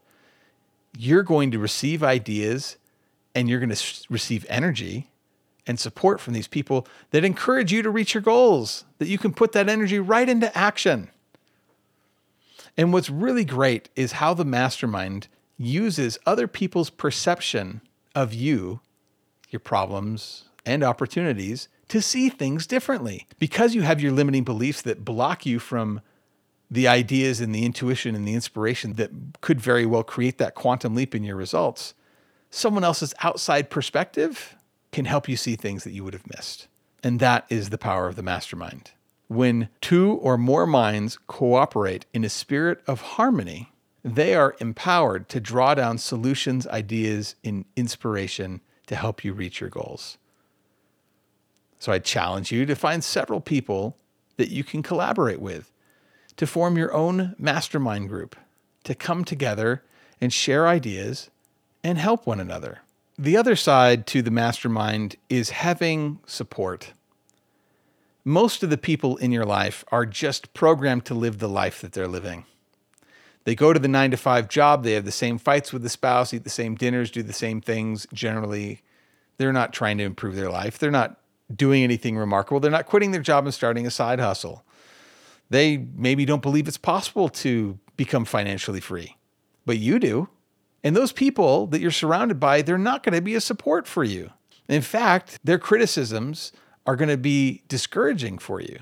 you're 0.97 1.23
going 1.23 1.52
to 1.52 1.60
receive 1.60 2.04
ideas 2.04 2.78
and 3.34 3.49
you're 3.49 3.60
going 3.60 3.73
to 3.73 4.06
receive 4.10 4.45
energy 4.49 5.10
and 5.65 5.80
support 5.80 6.19
from 6.19 6.34
these 6.34 6.47
people 6.47 6.88
that 7.12 7.23
encourage 7.23 7.71
you 7.71 7.82
to 7.82 7.89
reach 7.89 8.13
your 8.13 8.23
goals, 8.23 8.86
that 8.97 9.08
you 9.08 9.17
can 9.17 9.34
put 9.34 9.52
that 9.52 9.69
energy 9.69 9.99
right 9.99 10.28
into 10.28 10.56
action. 10.58 11.10
And 12.75 12.93
what's 12.93 13.10
really 13.10 13.45
great 13.45 13.89
is 13.95 14.13
how 14.13 14.34
the 14.34 14.45
mastermind 14.45 15.28
uses 15.58 16.17
other 16.25 16.47
people's 16.47 16.89
perception 16.89 17.82
of 18.15 18.34
you, 18.34 18.80
your 19.49 19.60
problems, 19.60 20.45
and 20.70 20.84
opportunities 20.84 21.68
to 21.88 22.02
see 22.02 22.30
things 22.30 22.68
differently. 22.68 23.28
Because 23.40 23.74
you 23.74 23.82
have 23.82 24.00
your 24.00 24.12
limiting 24.12 24.44
beliefs 24.44 24.84
that 24.84 25.04
block 25.04 25.46
you 25.46 25.58
from 25.58 26.02
the 26.70 26.88
ideas 26.88 27.42
and 27.42 27.54
the 27.54 27.66
intuition 27.66 28.16
and 28.16 28.28
the 28.28 28.36
inspiration 28.36 28.94
that 28.94 29.10
could 29.42 29.60
very 29.60 29.86
well 29.86 30.04
create 30.04 30.38
that 30.38 30.54
quantum 30.54 30.94
leap 30.94 31.16
in 31.16 31.24
your 31.24 31.36
results, 31.36 31.96
someone 32.52 32.84
else's 32.84 33.14
outside 33.24 33.72
perspective 33.72 34.56
can 34.92 35.06
help 35.06 35.28
you 35.28 35.36
see 35.36 35.56
things 35.56 35.84
that 35.84 35.92
you 35.92 36.04
would 36.04 36.14
have 36.14 36.30
missed. 36.30 36.68
And 37.04 37.20
that 37.20 37.46
is 37.50 37.70
the 37.70 37.78
power 37.78 38.08
of 38.08 38.16
the 38.16 38.24
mastermind. 38.24 38.92
When 39.28 39.70
two 39.82 40.14
or 40.22 40.38
more 40.38 40.68
minds 40.68 41.18
cooperate 41.28 42.06
in 42.14 42.24
a 42.24 42.30
spirit 42.30 42.82
of 42.88 43.02
harmony, 43.02 43.72
they 44.04 44.36
are 44.36 44.56
empowered 44.60 45.30
to 45.30 45.40
draw 45.40 45.74
down 45.76 45.98
solutions, 45.98 46.68
ideas, 46.68 47.36
and 47.44 47.66
inspiration 47.76 48.62
to 48.88 48.96
help 48.96 49.24
you 49.24 49.34
reach 49.34 49.62
your 49.62 49.70
goals. 49.70 50.18
So 51.80 51.92
I 51.94 52.00
challenge 52.00 52.52
you 52.52 52.65
to 52.65 52.76
find 52.76 53.04
several 53.04 53.39
people 53.39 53.98
that 54.38 54.50
you 54.50 54.63
can 54.63 54.84
collaborate 54.84 55.39
with, 55.39 55.72
to 56.38 56.46
form 56.46 56.78
your 56.78 56.94
own 56.94 57.36
mastermind 57.38 58.10
group, 58.10 58.36
to 58.84 58.94
come 58.94 59.24
together 59.24 59.84
and 60.22 60.32
share 60.32 60.68
ideas 60.68 61.30
and 61.84 61.98
help 61.98 62.28
one 62.28 62.39
another. 62.39 62.80
The 63.18 63.38
other 63.38 63.56
side 63.56 64.08
to 64.08 64.22
the 64.22 64.32
mastermind 64.32 65.15
is 65.30 65.50
having 65.50 66.20
support. 66.26 66.94
Most 68.24 68.63
of 68.63 68.70
the 68.70 68.78
people 68.78 69.18
in 69.18 69.32
your 69.32 69.46
life 69.46 69.84
are 69.92 70.06
just 70.06 70.54
programmed 70.54 71.06
to 71.06 71.13
live 71.13 71.39
the 71.39 71.50
life 71.50 71.82
that 71.82 71.94
they're 71.94 72.08
living. 72.08 72.46
They 73.46 73.56
go 73.56 73.74
to 73.74 73.80
the 73.80 73.88
nine 73.88 74.12
to 74.12 74.18
five 74.18 74.50
job, 74.50 74.84
they 74.84 74.94
have 74.94 75.06
the 75.06 75.12
same 75.12 75.38
fights 75.38 75.74
with 75.74 75.82
the 75.82 75.89
spouse, 75.89 76.34
eat 76.34 76.44
the 76.44 76.50
same 76.50 76.76
dinners, 76.76 77.10
do 77.10 77.24
the 77.24 77.34
same 77.34 77.62
things. 77.62 78.06
Generally, 78.13 78.84
they're 79.38 79.54
not 79.54 79.74
trying 79.74 79.98
to 79.98 80.04
improve 80.04 80.36
their 80.36 80.52
life. 80.52 80.78
They're 80.78 80.92
not 80.92 81.20
doing 81.54 81.84
anything 81.84 82.18
remarkable. 82.18 82.60
They're 82.60 82.72
not 82.72 82.86
quitting 82.86 83.12
their 83.12 83.22
job 83.22 83.46
and 83.46 83.54
starting 83.54 83.88
a 83.88 83.92
side 83.92 84.20
hustle. 84.20 84.64
They 85.50 85.78
maybe 85.78 86.26
don't 86.26 86.42
believe 86.42 86.68
it's 86.68 86.78
possible 86.78 87.30
to 87.30 87.80
become 87.98 88.26
financially 88.26 88.80
free, 88.80 89.18
but 89.66 89.80
you 89.80 90.00
do. 90.00 90.30
And 90.84 90.96
those 90.96 91.12
people 91.12 91.68
that 91.68 91.82
you're 91.82 91.92
surrounded 91.92 92.40
by, 92.40 92.62
they're 92.62 92.78
not 92.78 93.04
going 93.04 93.16
to 93.16 93.22
be 93.22 93.36
a 93.36 93.42
support 93.42 93.88
for 93.88 94.04
you. 94.04 94.32
In 94.68 94.82
fact, 94.82 95.40
their 95.44 95.58
criticisms 95.58 96.52
are 96.86 96.96
going 96.96 97.10
to 97.10 97.18
be 97.18 97.64
discouraging 97.68 98.38
for 98.38 98.62
you. 98.62 98.80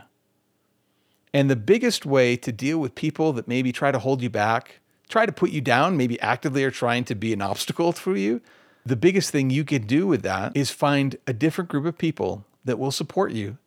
And 1.34 1.50
the 1.50 1.56
biggest 1.56 2.06
way 2.06 2.36
to 2.38 2.52
deal 2.52 2.80
with 2.80 2.96
people 2.96 3.34
that 3.34 3.48
maybe 3.48 3.72
try 3.72 3.92
to 3.92 4.00
hold 4.00 4.22
you 4.22 4.30
back, 4.30 4.80
try 5.10 5.26
to 5.26 5.32
put 5.32 5.52
you 5.52 5.62
down, 5.62 5.98
maybe 5.98 6.20
actively 6.20 6.64
are 6.64 6.72
trying 6.72 7.04
to 7.06 7.16
be 7.16 7.34
an 7.34 7.42
obstacle 7.42 7.92
for 7.92 8.16
you, 8.16 8.42
the 8.86 8.96
biggest 8.96 9.32
thing 9.32 9.50
you 9.50 9.66
can 9.66 9.86
do 9.86 10.08
with 10.08 10.22
that 10.22 10.56
is 10.56 10.72
find 10.72 11.18
a 11.28 11.34
different 11.34 11.70
group 11.70 11.86
of 11.86 11.98
people 11.98 12.46
that 12.68 12.80
will 12.80 12.92
support 12.92 13.32
you 13.32 13.58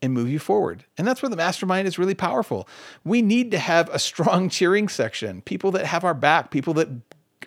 and 0.00 0.12
move 0.12 0.28
you 0.28 0.38
forward. 0.38 0.84
And 0.96 1.06
that's 1.06 1.22
where 1.22 1.30
the 1.30 1.36
mastermind 1.36 1.88
is 1.88 1.98
really 1.98 2.14
powerful. 2.14 2.68
We 3.04 3.22
need 3.22 3.50
to 3.52 3.58
have 3.58 3.88
a 3.90 3.98
strong 3.98 4.48
cheering 4.50 4.88
section, 4.88 5.42
people 5.42 5.70
that 5.72 5.86
have 5.86 6.04
our 6.04 6.14
back, 6.14 6.50
people 6.50 6.74
that 6.74 6.88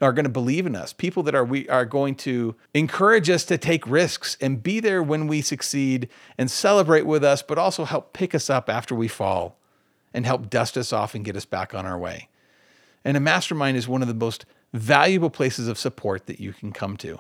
are 0.02 0.14
going 0.14 0.26
to 0.26 0.30
believe 0.30 0.66
in 0.66 0.76
us, 0.76 0.94
people 0.94 1.24
that 1.24 1.36
are 1.36 1.44
we 1.44 1.68
are 1.70 1.86
going 1.86 2.16
to 2.16 2.56
encourage 2.74 3.30
us 3.30 3.44
to 3.46 3.58
take 3.58 3.88
risks 3.88 4.38
and 4.42 4.62
be 4.62 4.80
there 4.80 5.02
when 5.02 5.28
we 5.28 5.42
succeed 5.42 6.10
and 6.38 6.52
celebrate 6.52 7.06
with 7.06 7.24
us, 7.24 7.42
but 7.42 7.58
also 7.58 7.86
help 7.86 8.14
pick 8.14 8.36
us 8.36 8.50
up 8.50 8.70
after 8.70 8.94
we 8.94 9.08
fall 9.08 9.58
and 10.14 10.26
help 10.26 10.50
dust 10.50 10.78
us 10.78 10.94
off 10.94 11.16
and 11.16 11.26
get 11.26 11.36
us 11.36 11.46
back 11.46 11.74
on 11.74 11.86
our 11.86 11.98
way. 11.98 12.30
And 13.04 13.18
a 13.18 13.22
mastermind 13.22 13.78
is 13.78 13.88
one 13.88 14.02
of 14.02 14.08
the 14.08 14.14
most 14.14 14.46
valuable 14.74 15.30
places 15.30 15.68
of 15.68 15.78
support 15.78 16.28
that 16.28 16.40
you 16.40 16.54
can 16.54 16.72
come 16.72 16.98
to. 16.98 17.20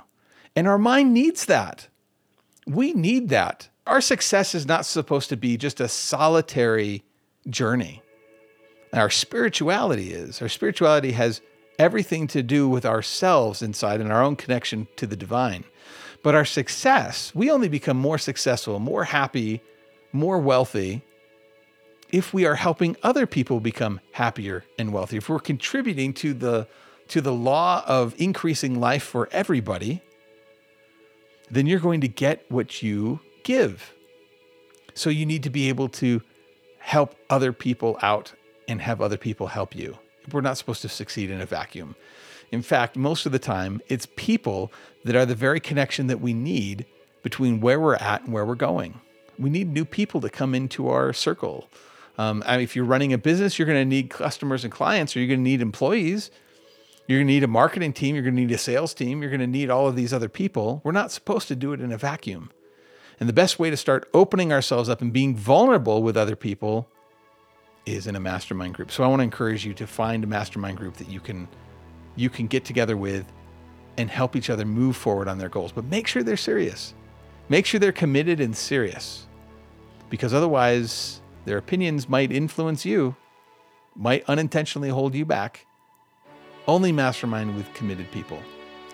And 0.55 0.67
our 0.67 0.77
mind 0.77 1.13
needs 1.13 1.45
that. 1.45 1.87
We 2.65 2.93
need 2.93 3.29
that 3.29 3.69
our 3.87 4.01
success 4.01 4.53
is 4.53 4.65
not 4.65 4.85
supposed 4.85 5.29
to 5.29 5.37
be 5.37 5.57
just 5.57 5.79
a 5.79 5.87
solitary 5.87 7.03
journey. 7.49 8.01
Our 8.93 9.09
spirituality 9.09 10.13
is. 10.13 10.41
Our 10.41 10.49
spirituality 10.49 11.13
has 11.13 11.41
everything 11.79 12.27
to 12.27 12.43
do 12.43 12.67
with 12.67 12.85
ourselves 12.85 13.61
inside 13.61 14.01
and 14.01 14.11
our 14.11 14.23
own 14.23 14.35
connection 14.35 14.87
to 14.97 15.07
the 15.07 15.15
divine. 15.15 15.63
But 16.23 16.35
our 16.35 16.45
success, 16.45 17.33
we 17.35 17.49
only 17.49 17.69
become 17.69 17.97
more 17.97 18.17
successful, 18.17 18.79
more 18.79 19.05
happy, 19.05 19.61
more 20.11 20.39
wealthy 20.39 21.03
if 22.11 22.33
we 22.33 22.45
are 22.45 22.55
helping 22.55 22.95
other 23.03 23.25
people 23.25 23.59
become 23.59 23.99
happier 24.11 24.63
and 24.79 24.93
wealthy. 24.93 25.17
If 25.17 25.29
we're 25.29 25.39
contributing 25.39 26.13
to 26.15 26.33
the 26.33 26.67
to 27.09 27.21
the 27.21 27.33
law 27.33 27.83
of 27.87 28.13
increasing 28.17 28.81
life 28.81 29.03
for 29.03 29.29
everybody, 29.31 30.01
then 31.49 31.65
you're 31.65 31.79
going 31.79 32.01
to 32.01 32.09
get 32.09 32.43
what 32.49 32.83
you 32.83 33.21
give. 33.47 33.93
So 34.93 35.09
you 35.09 35.25
need 35.25 35.43
to 35.43 35.49
be 35.49 35.69
able 35.69 35.87
to 35.89 36.21
help 36.79 37.15
other 37.29 37.53
people 37.53 37.97
out 38.01 38.33
and 38.67 38.81
have 38.81 39.01
other 39.01 39.17
people 39.17 39.47
help 39.47 39.73
you. 39.73 39.97
We're 40.31 40.41
not 40.41 40.57
supposed 40.57 40.81
to 40.81 40.89
succeed 40.89 41.31
in 41.31 41.39
a 41.39 41.45
vacuum. 41.45 41.95
In 42.51 42.61
fact, 42.61 42.97
most 42.97 43.25
of 43.25 43.31
the 43.31 43.39
time, 43.39 43.81
it's 43.87 44.07
people 44.17 44.71
that 45.05 45.15
are 45.15 45.25
the 45.25 45.35
very 45.35 45.61
connection 45.61 46.07
that 46.07 46.19
we 46.19 46.33
need 46.33 46.85
between 47.23 47.61
where 47.61 47.79
we're 47.79 47.95
at 47.95 48.23
and 48.23 48.33
where 48.33 48.45
we're 48.45 48.55
going. 48.55 48.99
We 49.39 49.49
need 49.49 49.71
new 49.71 49.85
people 49.85 50.19
to 50.21 50.29
come 50.29 50.53
into 50.53 50.89
our 50.89 51.13
circle. 51.13 51.69
Um, 52.17 52.43
I 52.45 52.57
mean, 52.57 52.63
if 52.63 52.75
you're 52.75 52.83
running 52.83 53.13
a 53.13 53.17
business, 53.17 53.57
you're 53.57 53.65
going 53.65 53.79
to 53.79 53.85
need 53.85 54.09
customers 54.09 54.65
and 54.65 54.73
clients, 54.73 55.15
or 55.15 55.19
you're 55.19 55.27
going 55.27 55.39
to 55.39 55.49
need 55.49 55.61
employees. 55.61 56.31
You're 57.07 57.19
going 57.19 57.27
to 57.27 57.33
need 57.33 57.43
a 57.43 57.47
marketing 57.47 57.93
team. 57.93 58.15
You're 58.15 58.23
going 58.23 58.35
to 58.35 58.41
need 58.41 58.51
a 58.51 58.57
sales 58.57 58.93
team. 58.93 59.21
You're 59.21 59.31
going 59.31 59.39
to 59.39 59.47
need 59.47 59.69
all 59.69 59.87
of 59.87 59.95
these 59.95 60.13
other 60.13 60.27
people. 60.27 60.81
We're 60.83 60.91
not 60.91 61.11
supposed 61.11 61.47
to 61.47 61.55
do 61.55 61.71
it 61.71 61.79
in 61.79 61.93
a 61.93 61.97
vacuum. 61.97 62.49
And 63.19 63.27
the 63.27 63.33
best 63.33 63.57
way 63.57 63.69
to 63.69 63.77
start 63.77 64.07
opening 64.13 64.53
ourselves 64.53 64.89
up 64.89 65.01
and 65.01 65.11
being 65.11 65.35
vulnerable 65.35 66.03
with 66.03 66.15
other 66.15 66.35
people 66.35 66.87
is 67.85 68.05
in 68.05 68.15
a 68.15 68.19
mastermind 68.19 68.75
group. 68.75 68.91
So 68.91 69.03
I 69.03 69.07
want 69.07 69.21
to 69.21 69.23
encourage 69.23 69.65
you 69.65 69.73
to 69.75 69.87
find 69.87 70.23
a 70.23 70.27
mastermind 70.27 70.77
group 70.77 70.95
that 70.97 71.09
you 71.09 71.19
can 71.19 71.47
you 72.15 72.29
can 72.29 72.47
get 72.47 72.65
together 72.65 72.97
with 72.97 73.31
and 73.97 74.09
help 74.09 74.35
each 74.35 74.49
other 74.49 74.65
move 74.65 74.95
forward 74.95 75.27
on 75.27 75.37
their 75.37 75.49
goals. 75.49 75.71
But 75.71 75.85
make 75.85 76.07
sure 76.07 76.23
they're 76.23 76.37
serious. 76.37 76.93
Make 77.49 77.65
sure 77.65 77.79
they're 77.79 77.91
committed 77.91 78.39
and 78.39 78.55
serious. 78.55 79.27
Because 80.09 80.33
otherwise 80.33 81.21
their 81.45 81.57
opinions 81.57 82.09
might 82.09 82.31
influence 82.31 82.85
you, 82.85 83.15
might 83.95 84.23
unintentionally 84.27 84.89
hold 84.89 85.15
you 85.15 85.25
back. 85.25 85.65
Only 86.67 86.91
mastermind 86.91 87.55
with 87.55 87.71
committed 87.73 88.11
people. 88.11 88.41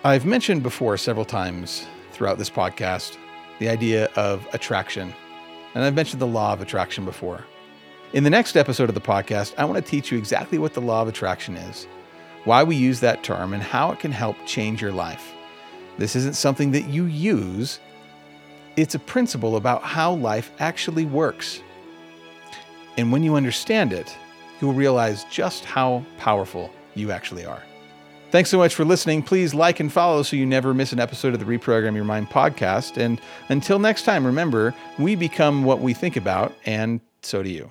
I've 0.04 0.26
mentioned 0.26 0.62
before 0.62 0.96
several 0.96 1.24
times 1.24 1.86
throughout 2.12 2.38
this 2.38 2.50
podcast 2.50 3.16
the 3.58 3.68
idea 3.68 4.06
of 4.16 4.46
attraction. 4.52 5.12
And 5.74 5.84
I've 5.84 5.94
mentioned 5.94 6.20
the 6.20 6.26
law 6.26 6.52
of 6.52 6.60
attraction 6.60 7.04
before. 7.04 7.44
In 8.12 8.22
the 8.22 8.30
next 8.30 8.56
episode 8.56 8.88
of 8.88 8.94
the 8.94 9.00
podcast, 9.00 9.54
I 9.58 9.64
want 9.64 9.84
to 9.84 9.90
teach 9.90 10.12
you 10.12 10.18
exactly 10.18 10.58
what 10.58 10.74
the 10.74 10.80
law 10.80 11.02
of 11.02 11.08
attraction 11.08 11.56
is, 11.56 11.86
why 12.44 12.62
we 12.62 12.76
use 12.76 13.00
that 13.00 13.24
term, 13.24 13.52
and 13.52 13.62
how 13.62 13.90
it 13.90 13.98
can 13.98 14.12
help 14.12 14.36
change 14.46 14.80
your 14.80 14.92
life. 14.92 15.32
This 15.98 16.14
isn't 16.16 16.36
something 16.36 16.70
that 16.72 16.88
you 16.88 17.04
use, 17.04 17.80
it's 18.76 18.94
a 18.94 18.98
principle 18.98 19.56
about 19.56 19.82
how 19.82 20.14
life 20.14 20.50
actually 20.58 21.04
works. 21.04 21.60
And 22.96 23.10
when 23.10 23.22
you 23.22 23.36
understand 23.36 23.92
it, 23.92 24.16
you'll 24.60 24.72
realize 24.72 25.24
just 25.24 25.64
how 25.64 26.04
powerful 26.18 26.70
you 26.94 27.10
actually 27.10 27.44
are. 27.44 27.62
Thanks 28.34 28.50
so 28.50 28.58
much 28.58 28.74
for 28.74 28.84
listening. 28.84 29.22
Please 29.22 29.54
like 29.54 29.78
and 29.78 29.92
follow 29.92 30.24
so 30.24 30.34
you 30.34 30.44
never 30.44 30.74
miss 30.74 30.92
an 30.92 30.98
episode 30.98 31.34
of 31.34 31.38
the 31.38 31.46
Reprogram 31.46 31.94
Your 31.94 32.02
Mind 32.02 32.28
podcast. 32.30 32.96
And 32.96 33.20
until 33.48 33.78
next 33.78 34.02
time, 34.02 34.26
remember, 34.26 34.74
we 34.98 35.14
become 35.14 35.62
what 35.62 35.78
we 35.78 35.94
think 35.94 36.16
about, 36.16 36.52
and 36.66 37.00
so 37.22 37.44
do 37.44 37.48
you. 37.48 37.70